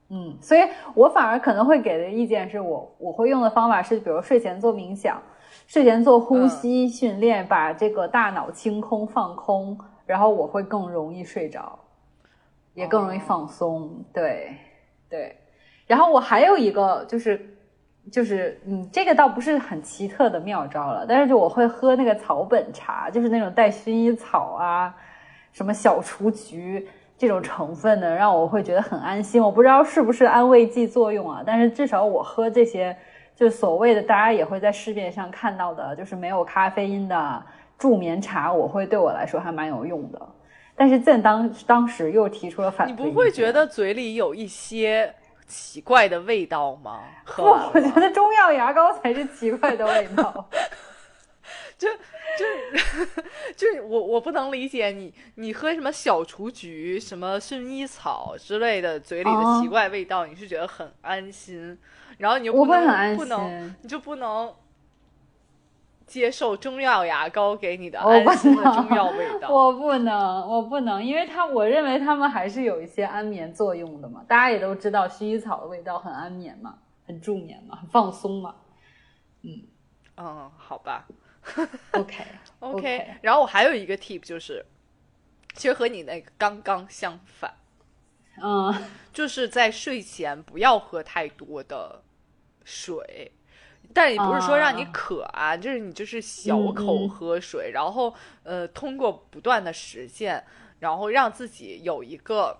[0.08, 0.62] 嗯，所以
[0.94, 5.22] 我反而可能会给的意见是我我会用的方法是，比如睡前做冥想，
[5.66, 11.78] 睡前做呼吸训练，把这个大脑清空放空，然后我会更容易睡着。
[12.76, 14.54] 也更容易放松，对，
[15.08, 15.34] 对。
[15.86, 17.40] 然后我还有一个就是，
[18.12, 24.94] 就是嗯，这个倒不是很奇特的妙招了，但是就我会喝那个草本茶，就是那种带薰衣草啊、
[25.52, 29.42] 什么小雏菊这种成分的，让我会觉得很安心。
[29.42, 32.94] 我不知道是不是安慰剂作用啊，但是至少我喝这些，
[33.34, 37.42] 就所谓的大家也会在市面上看到的，就是没有咖啡因的
[37.78, 40.20] 助眠茶，我会对我来说还蛮有用的。
[40.76, 45.14] 但是朕当当时又提出了反对你，不会觉得嘴里有一些
[45.46, 47.00] 奇怪的味道吗？
[47.38, 50.48] 我觉得中药牙膏才是奇怪的味道。
[51.78, 51.88] 就
[52.38, 52.44] 就
[53.54, 61.78] 就是我我不能理解你你喝什么小雏菊、什么薰衣草之类的嘴里的哦奇怪味道，你是觉得很安心，
[62.18, 64.52] 然后你又不能会很安不能心你就不能
[66.06, 69.48] 接受中药牙膏给你的安心的中药味道。
[69.52, 74.24] 我不能，我不能，因为它我认为它们还是有一些安眠作用的嘛。
[74.28, 78.54] 大家也都知道，薰衣草的味道很安眠嘛，很助眠嘛，很放松嘛。
[79.42, 79.62] 嗯
[80.16, 81.06] 嗯，好吧。
[81.92, 82.24] OK
[82.58, 84.64] OK，, OK 然后我还有一个 tip 就是，
[85.54, 87.52] 其实和你那个刚刚相反，
[88.42, 88.74] 嗯
[89.12, 92.02] 就是在睡前不要喝太多的
[92.64, 93.30] 水。
[93.96, 100.44] 但也不是说让你啊渴啊，就是你就是小嗯口嗯喝水，然后呃，通过不断的实践，
[100.80, 102.58] 然后让自己有一个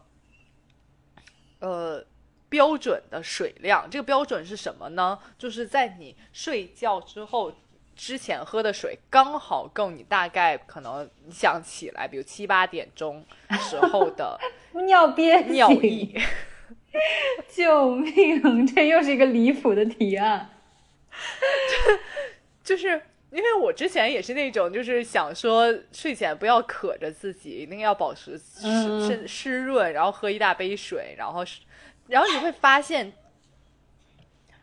[1.61, 2.03] 呃
[2.49, 3.87] 标准的水量。
[3.91, 5.19] 这个标准是什么呢？
[5.37, 7.53] 就是在你睡觉之后
[7.95, 13.23] 之前喝的水刚好够你大概可能你想起来，比如七八点钟
[13.61, 14.41] 时候的
[14.87, 16.19] 尿憋醒尿意。
[17.55, 18.67] 救命！
[18.67, 20.49] 这又是一个离谱的提案。
[22.65, 23.01] 就是
[23.31, 31.45] 因为我之前也是那种，就是想说睡前不要渴着自己，一定要保持湿嗯湿湿润，然后喝一大杯水，然后，
[32.07, 33.13] 然后你会发现，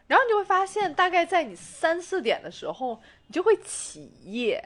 [0.08, 4.64] 然后你就会发现，大概在你三四点的时候，你就会起夜，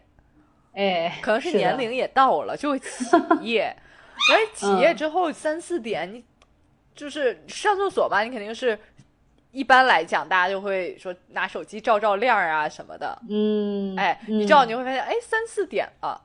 [0.74, 3.06] 哎，可能是年龄也到了，就会起
[3.42, 3.76] 夜。
[4.32, 6.24] 而且起夜之后三四点，你
[6.96, 8.78] 就是上厕所吧，你肯定是。
[9.52, 16.22] 一般来讲，大家就会说拿手机照照亮啊什么的，嗯，哎，嗯你知道你会发现，哎，三四点了，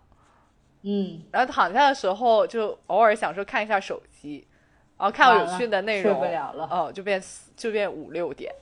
[0.83, 4.47] 嗯，然后躺下的时候就偶尔想说看一下手机，
[4.99, 6.69] 然后看到有趣的内容，睡不了了。
[6.71, 8.53] 哦，就变四就变五六点，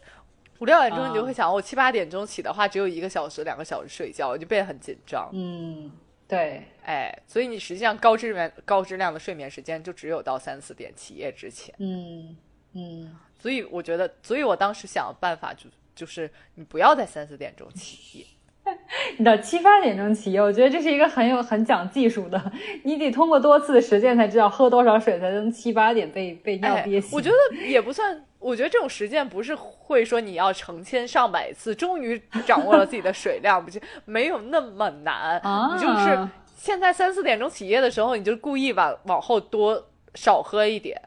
[0.59, 5.91] 五六点钟你就会想，我七八点钟起的话，只有一个小时、两个小时睡觉，我就变得很紧张，嗯，
[6.29, 12.37] 对，哎，所以你实际上高质量高质量的睡眠时间就只有到三四点起夜之前，嗯
[12.75, 18.27] 嗯，所以我觉得，所以我当时想的办法就就是你不要在三四点钟起夜。
[19.17, 22.53] 你到七八点钟起夜，我觉得这是一个很有很讲技术的，
[22.85, 27.11] 你得通过多次的实践才知道喝多少水才能七八点被被尿哎憋醒。
[27.17, 35.39] 我觉得也不算，我觉得这种实践不是会说你要成千上百次，终于掌握了自己的水量， 不是没有那么难。
[35.41, 41.01] 啊，你就是现在三四点钟起夜的时候，你就故意往往后多少喝一点。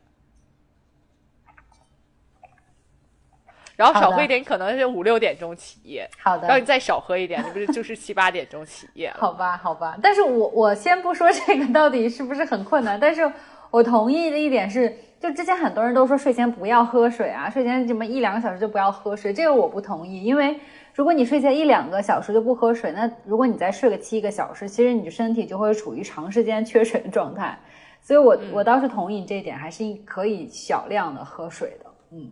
[3.76, 6.48] 然后少喝一点，可能是五六点钟起夜，好的。
[6.48, 9.18] 然后你再少喝一点，你不是就是七八点钟起夜了？
[9.22, 13.30] 好吧，好吧，但是我我先不说这个到底是不是很困难，但是
[13.72, 20.60] 我同意的一点是，就之前很多人都说睡前不要喝水啊，睡前什么一两个小时就不要喝水，这个我不同意，因为
[20.94, 27.58] 如果你睡前一两个小时就不喝水，那如果你再睡个七个小时，其实你的身体就会处于长时间缺水的状态，
[28.00, 32.30] 所以我、我倒是同意你这一点，还是可以小量的喝水的，嗯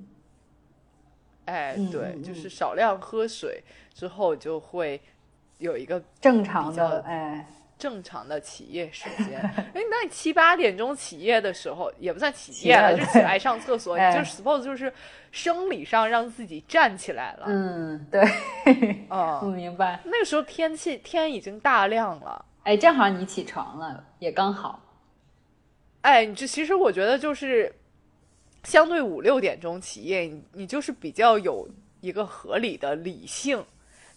[1.52, 3.62] 哎，嗯对，嗯就是少量喝水
[3.93, 4.99] 之后就会
[5.58, 7.45] 有一个正常的，哎，
[7.78, 9.39] 正常的起夜时 间。
[9.41, 14.91] 哎，那你七八点钟起夜的时候，也不算起起夜了，夜就起来上厕所， 哎你就 suppose 就是
[15.32, 17.45] 生理上让自己站起来了。
[17.47, 18.22] 嗯，对，
[19.10, 19.99] 我嗯，明白。
[20.06, 22.45] 那个时候天气天已经大亮了。
[22.64, 24.80] 哎，正好你起床了，也刚好。
[26.02, 27.74] 哎，你这其实我觉得就是
[28.64, 31.68] 相对五六点钟起夜，你你就是比较有
[31.99, 33.66] 一个合理的理性，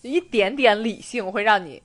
[0.02, 1.82] 一点点理性会让你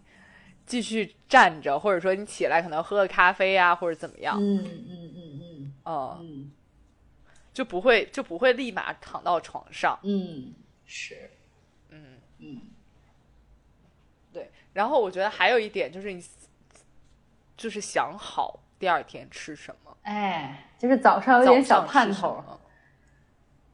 [0.65, 6.51] 继续站着，或者说你起来可能喝个咖啡啊，或者怎么样，嗯嗯嗯嗯嗯，嗯
[7.53, 9.99] 就不会就不会立马躺到床上。
[10.03, 10.53] 嗯，
[10.85, 11.31] 是，
[11.89, 12.61] 嗯，嗯
[14.31, 14.49] 对。
[14.73, 16.23] 然后我觉得还有一点就是你
[17.57, 19.88] 就是想好第二天吃什么。
[20.09, 22.43] 哎，就是早上有点小盼头。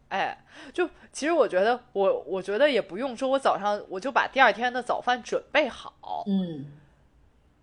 [0.09, 0.38] 哎，
[0.73, 6.25] 就其实我觉得我我觉得也不用说，我早上我就把第二天的早饭准备好。
[6.27, 6.65] 嗯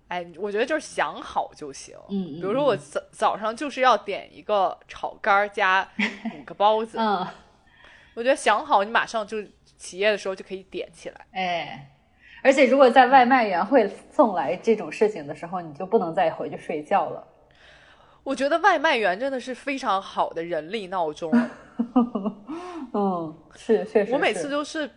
[0.08, 1.96] 哎，我觉得就是想好就行。
[2.08, 5.86] 嗯，比如说我早早上就是要点一个炒肝儿加
[6.34, 7.26] 五个包子，嗯，
[8.14, 9.38] 我觉得想好你马上就
[9.76, 11.26] 起夜的时候就可以点起来。
[11.32, 11.90] 哎，
[12.42, 17.26] 而且如果在外卖员会送来这种事情的时候，你就不能再回去睡觉了。
[18.24, 21.30] 我觉得外卖员真的是非常好的人力闹钟。
[22.94, 24.12] 嗯，是确实是。
[24.12, 24.88] 我每次都是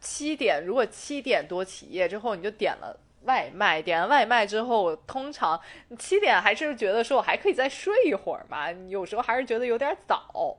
[0.00, 5.58] 七点，如果七点多起夜之后，你就点了外卖，点了外卖之后，我通常
[5.98, 10.56] 七点还是觉得说我还可以再睡一会儿嘛，有时候还是觉得有点早，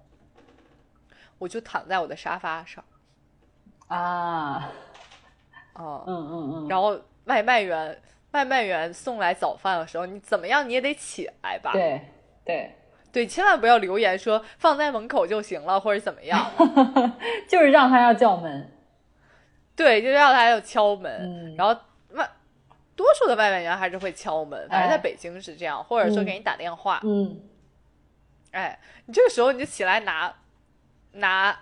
[1.37, 2.83] 我就躺在我的沙发上
[3.87, 4.71] 啊，
[5.73, 8.01] 哦，嗯嗯嗯，然后外卖员
[8.31, 11.71] 外卖员送来早饭的时候，你怎么样你也得起来吧？
[11.73, 12.01] 对
[12.45, 12.75] 对。
[13.13, 16.49] 对，千万不要留言说放在门口就行了，或者怎么样。
[17.45, 18.71] 就是让他要叫门，
[19.75, 21.55] 对，就让他要敲门，嗯。
[21.57, 21.77] 然后
[22.11, 22.25] 外
[22.95, 24.97] 多数的外卖员还是会敲门，反正在哎。
[24.97, 27.01] 北京是这样，或者说嗯给你打电话。
[27.03, 27.37] 嗯。
[28.51, 30.33] 哎，你这个时候你就起来拿
[31.11, 31.59] 拿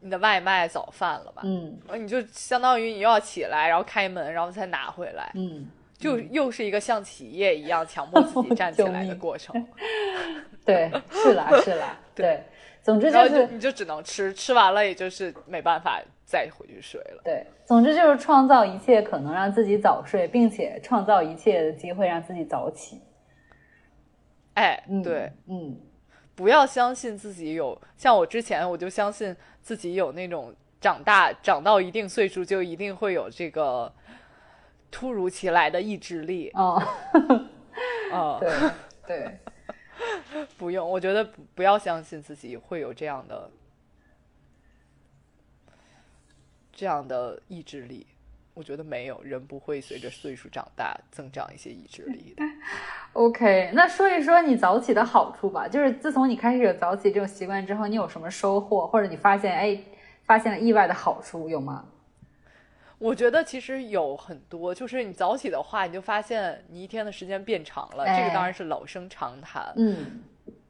[0.00, 1.42] 你的外卖早饭了吧？
[1.44, 1.76] 嗯。
[1.94, 9.66] 你就相当于你又要起来，然后开门，然后再拿回来，嗯，就又是一个像企业一样强迫自己站起来的过程。
[10.64, 12.42] 对，是啦是啦， 对，
[12.82, 17.22] 总之就就是你就只能吃，吃完了也就是没办法再回去睡了。
[17.24, 23.00] 对，总之就是创造一切可能让自己早睡，并且创造一切的机会让自己早起。
[24.54, 25.74] 哎，嗯，对，，嗯
[26.38, 33.92] 不要相信自己有，像我之前我就相信自己有那种长大长到一定岁数就一定会有这个
[34.88, 36.48] 突如其来的意志力。
[36.54, 36.80] 哦，
[38.12, 38.70] 嗯， 对
[39.04, 39.38] 对，
[40.56, 43.50] 不用，我觉得不不要相信自己会有这样的
[46.72, 48.06] 这样的意志力。
[48.58, 52.42] 我觉得没有人不会随着岁数长大增长一些意志力的。
[53.14, 55.68] OK，那说一说你早起的好处吧。
[55.68, 59.78] 就是自从你开始有早起这种习惯之后，你有什么收获，或者你发现哎
[60.24, 61.84] 发现了意外的好处有吗？
[62.98, 69.72] 我觉得其实有很多，就是你早起的话，你就发现你一天的时间变长了，这哎个当然是老生常谈。
[69.76, 70.20] 嗯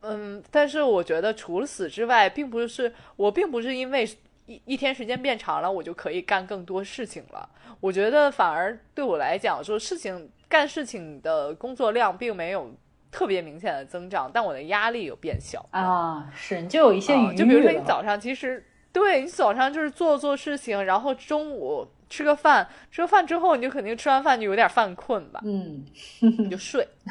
[0.02, 4.06] 嗯，但是我觉得除了此之外，并不是我并不是因为
[4.48, 7.48] 一一天时间变长了，我就可以干更多事情了。
[7.80, 12.74] 我觉得反而对我来讲，说事情干事情的工作量并没有
[13.12, 15.64] 特别明显的增长，但我的压力有变小。
[15.70, 25.84] 啊，是你就有一些啊余裕就比如说你早上其实对你早上就是做做事情，然后中午吃个饭，吃个饭之后你就肯定吃完饭就有点犯困吧，嗯
[26.20, 26.88] 你就睡，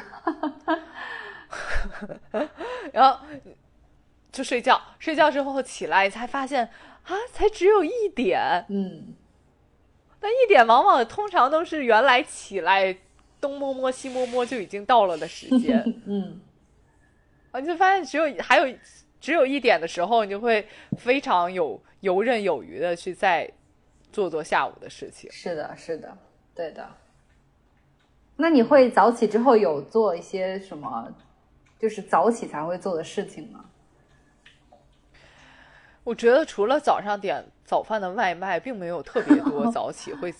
[2.92, 3.20] 然后
[4.32, 6.68] 就睡觉，睡觉之后起来才发现
[7.08, 9.14] 啊，才只有一点，嗯
[10.20, 12.96] 那一点往往通常都是原来起来
[13.40, 15.82] 东摸摸西摸摸就已经到了的时间。
[16.06, 16.40] 嗯
[17.50, 18.76] 啊，你就发现只有还有
[19.20, 20.66] 只有一点的时候，你就会
[20.98, 23.50] 非常有游刃有余的去再
[24.12, 25.30] 做做下午的事情。
[25.32, 26.18] 是的，是的，
[26.54, 26.88] 对的。
[28.36, 31.12] 那你会早起之后有做一些什么，
[31.78, 33.64] 就是早起才会做的事情吗？
[36.08, 40.32] 我觉得除了早上点早饭的外卖，并没有特别多 早起会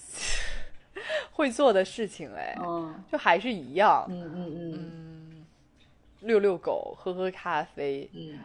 [1.32, 4.32] 会做的事情，哎，嗯就还是一样，嗯。
[4.34, 5.44] 嗯嗯
[6.20, 8.38] 遛遛狗，喝喝咖啡，嗯。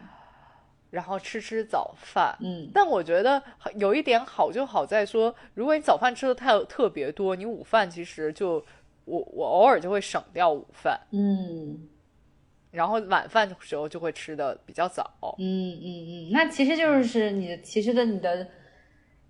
[0.90, 2.36] 然后吃吃早饭。
[2.40, 2.68] 嗯。
[2.74, 3.42] 但我觉得
[3.76, 8.62] 有一点好，就好在说，如果你早饭吃的太特别多，你午饭其实就
[9.06, 11.88] 我我偶尔就会省掉午饭，嗯
[12.74, 15.36] 然后晚饭的时候就会吃的比较早。
[15.38, 18.46] 嗯嗯嗯，那其实就是你的，其实的你的，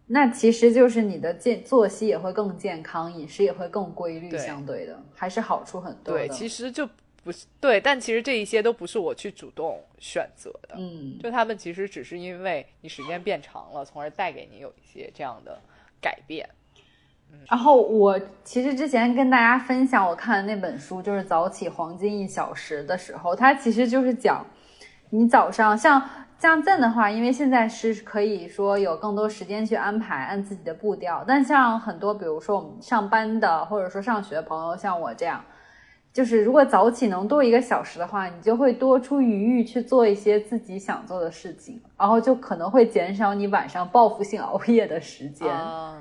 [0.06, 6.26] 那其实就是你的健作息也会更健康，饮食也会更规律，相对的还是好处很多的。
[6.26, 6.88] 对，其实就
[7.22, 15.60] 不是对，但其实这一些都不是我去主动选择的，嗯就他们其实只是因为你时间变长了，从而带给你有一些这样的
[16.00, 16.48] 改变。
[17.48, 24.44] 然后我其实之前跟大家分享我看的那本书，就是《早起黄金一小时》的时候，它其实就是讲
[25.10, 26.02] 你早上像
[26.38, 31.24] 像赞的话，因为现在是可以说有更多时间去安排，按自己的步调。
[31.26, 35.42] 但像很多比如说我们上班的或者说上学的朋友，像我这样，
[36.12, 45.50] 就是如果早起能多一个小时的话，你就会多出余裕去做一些自己想做的事情，然后就可能会减少你晚上报复性熬夜的时间。
[45.50, 45.96] 啊，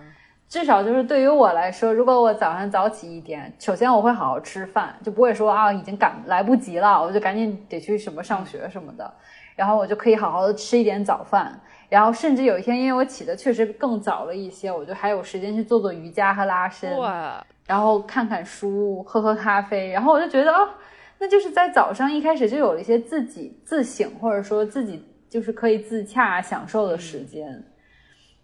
[0.54, 9.12] 至少就是对于我来说，如果我早上早起一点，首先我会好好吃饭，就不会说啊已经赶来不及了，我就赶紧得去什么上学什么的，
[9.56, 20.70] 然后我就可以好好的吃一点早饭，然后甚至有一天因为我起的确实更早了一些，我就还有时间去做做瑜伽和拉伸，哇，然后看看书，喝喝咖啡，然后我就觉得哦，
[21.18, 27.64] 那就是在早上一开始就有了一些自己自省，或者说自己就是可以自洽享受的时间，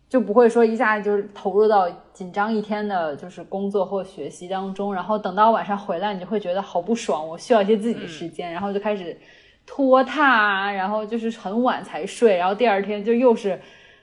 [0.10, 9.16] 就不会说一下子就是投入到紧张一天的就是工作或学习当中，然后等到晚上回来，你就会觉得好不爽，我需要一些自己的时间，然后就开始
[9.68, 13.60] 拖沓啊，然后就是很晚才睡，然后第二天就又是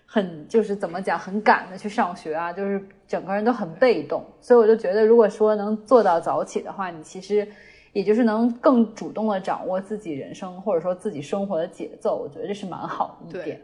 [0.07, 4.25] 很就是怎么讲，很赶的去上学啊，就是整个人都很被动。
[4.41, 7.47] 所以我就觉得，如果说能做到早起的话，你其实
[7.93, 12.17] 也就是能更主动的掌握自己人生或者说自己生活的节奏。
[12.17, 13.61] 我觉得这是蛮好的一点。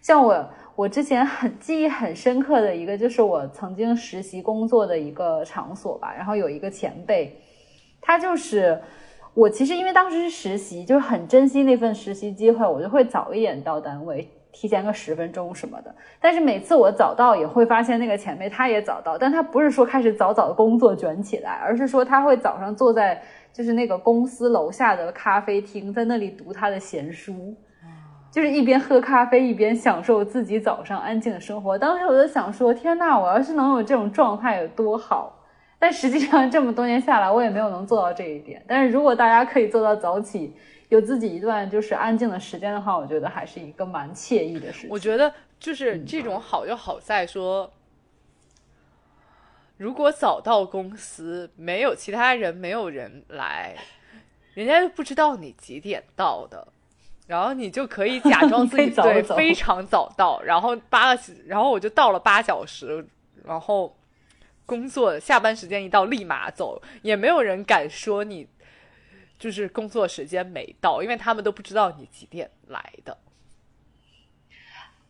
[0.00, 0.34] 像我，
[0.76, 6.12] 我之前很记忆很深刻的一个，就是我曾经实习工作的一个场所吧。
[6.14, 7.36] 然后有一个前辈，
[8.00, 8.80] 他就是
[9.34, 14.28] 我，其实因为当时是实习，就是很珍惜那份实习机会，我就会早一点到单位。
[14.56, 23.20] 提前个十分钟什么的，但是每次我早到也会发现那个前辈他也早到，但他不是说开始早早的工作卷起来，而是说他会早上坐在
[23.52, 27.52] 就是那个公司楼下的咖啡厅，在那里读他的闲书，
[28.34, 31.78] 就是一边喝咖啡一边享受自己早上安静的生活。
[31.78, 35.40] 当时我就想说，天呐，我要是能有这种状态有多好！
[35.78, 38.60] 但实际上这么多年下来，我也没有能做到这一点。
[38.66, 40.52] 但是如果大家可以做到早起。
[40.90, 44.90] 有自己一段就是安静的时间的话，我觉得还是一个蛮惬意的事情。
[44.90, 47.72] 我觉得就是这种好就好在说，
[49.76, 53.74] 如果早到公司没有其他人，没有人来，
[54.52, 56.68] 人家就不知道你几点到的，
[57.26, 63.06] 然后你就可以假装自己 对非常早到，然后八个，然后我就到了八小时，
[63.44, 63.96] 然后
[64.66, 68.48] 工作下班时间一到立马走，也没有人敢说你。
[69.36, 73.18] 就是工作时间没到，因为他们都不知道你几点来的。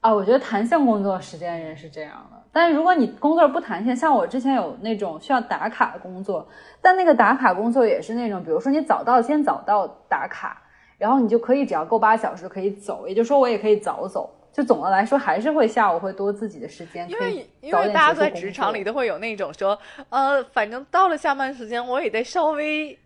[0.01, 6.49] 啊，我觉得弹性工作时间人是这样的，但是如果你工作不弹性，像我之前有那种需要打卡的工作，
[6.81, 10.63] 但那个打卡工作也是那种，比如说你早到先早到打卡，
[10.99, 14.31] 然后你就可以只要够八小时可以走，也就是说我也可以早走。
[14.53, 19.79] 就总的来说还是会下午会多自己的时间，因为因为大家在职场里都会有那种说，
[20.11, 22.99] 呃，反正到了下班时间我也得稍微。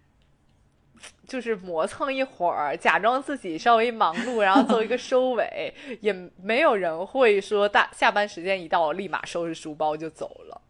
[1.29, 6.11] 就是磨蹭一会儿，假装自己稍微忙碌，然后做一个 收尾，也
[6.43, 10.61] 没有人会说大下班时间一到，立马收拾书包就走了。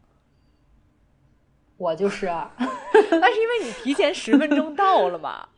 [1.76, 5.48] 我就是啊， 那是因为你提前十分钟到了嘛。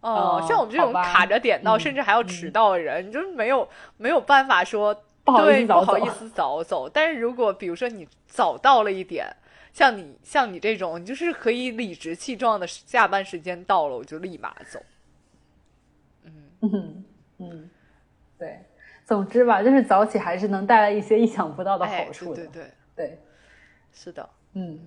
[0.00, 4.94] 哦，像我们这种卡着点到，甚至还要迟到的人，你就是没有没有办法说
[5.24, 6.88] 不好意思不好意思早走。
[6.88, 9.26] 但是如果比如说你早到了一点。
[9.72, 14.82] 像你像你这种，你就是可以理直气壮的下班时间到了，我就立马走。
[16.24, 17.04] 嗯嗯
[17.38, 17.70] 嗯，
[18.36, 18.64] 对，
[19.04, 22.44] 总之吧，就是早起还是能带来一些意想不到的好处的。
[22.44, 23.18] 对对对，
[23.92, 24.80] 是的，嗯。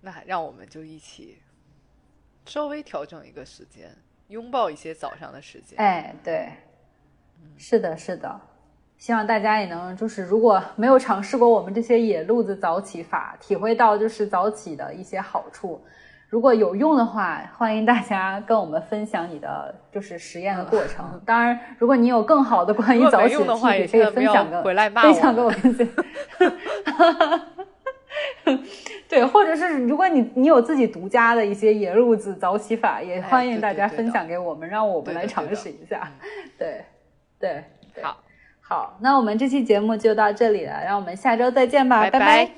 [0.00, 1.36] 那让我们就一起
[2.48, 3.90] 稍微调整一个时间，
[4.28, 5.78] 拥抱一些早上的时间。
[5.78, 6.48] 哎，对，
[7.58, 8.40] 是的，是的。
[8.96, 15.80] 希望大家也能，就是如果没有尝试过我们这些野路子早起法，体会到就是早起的一些好处，
[16.28, 21.20] 如果有用的话，欢迎大家跟我们分享你的就是实验的过程。
[21.24, 25.88] 当然，如果你有更好的关于早起的话，也可以分享给分享给我们。
[29.08, 36.12] 对，或者是如果你你有自己独家的一些野路子早起法，也欢迎大家分享给我们，让我们来尝试一下。
[36.58, 36.84] 对
[37.38, 37.64] 对，
[38.02, 38.16] 好。
[38.60, 42.50] 好，那我们这期节目就到这里了，让我们下周再见吧，拜拜。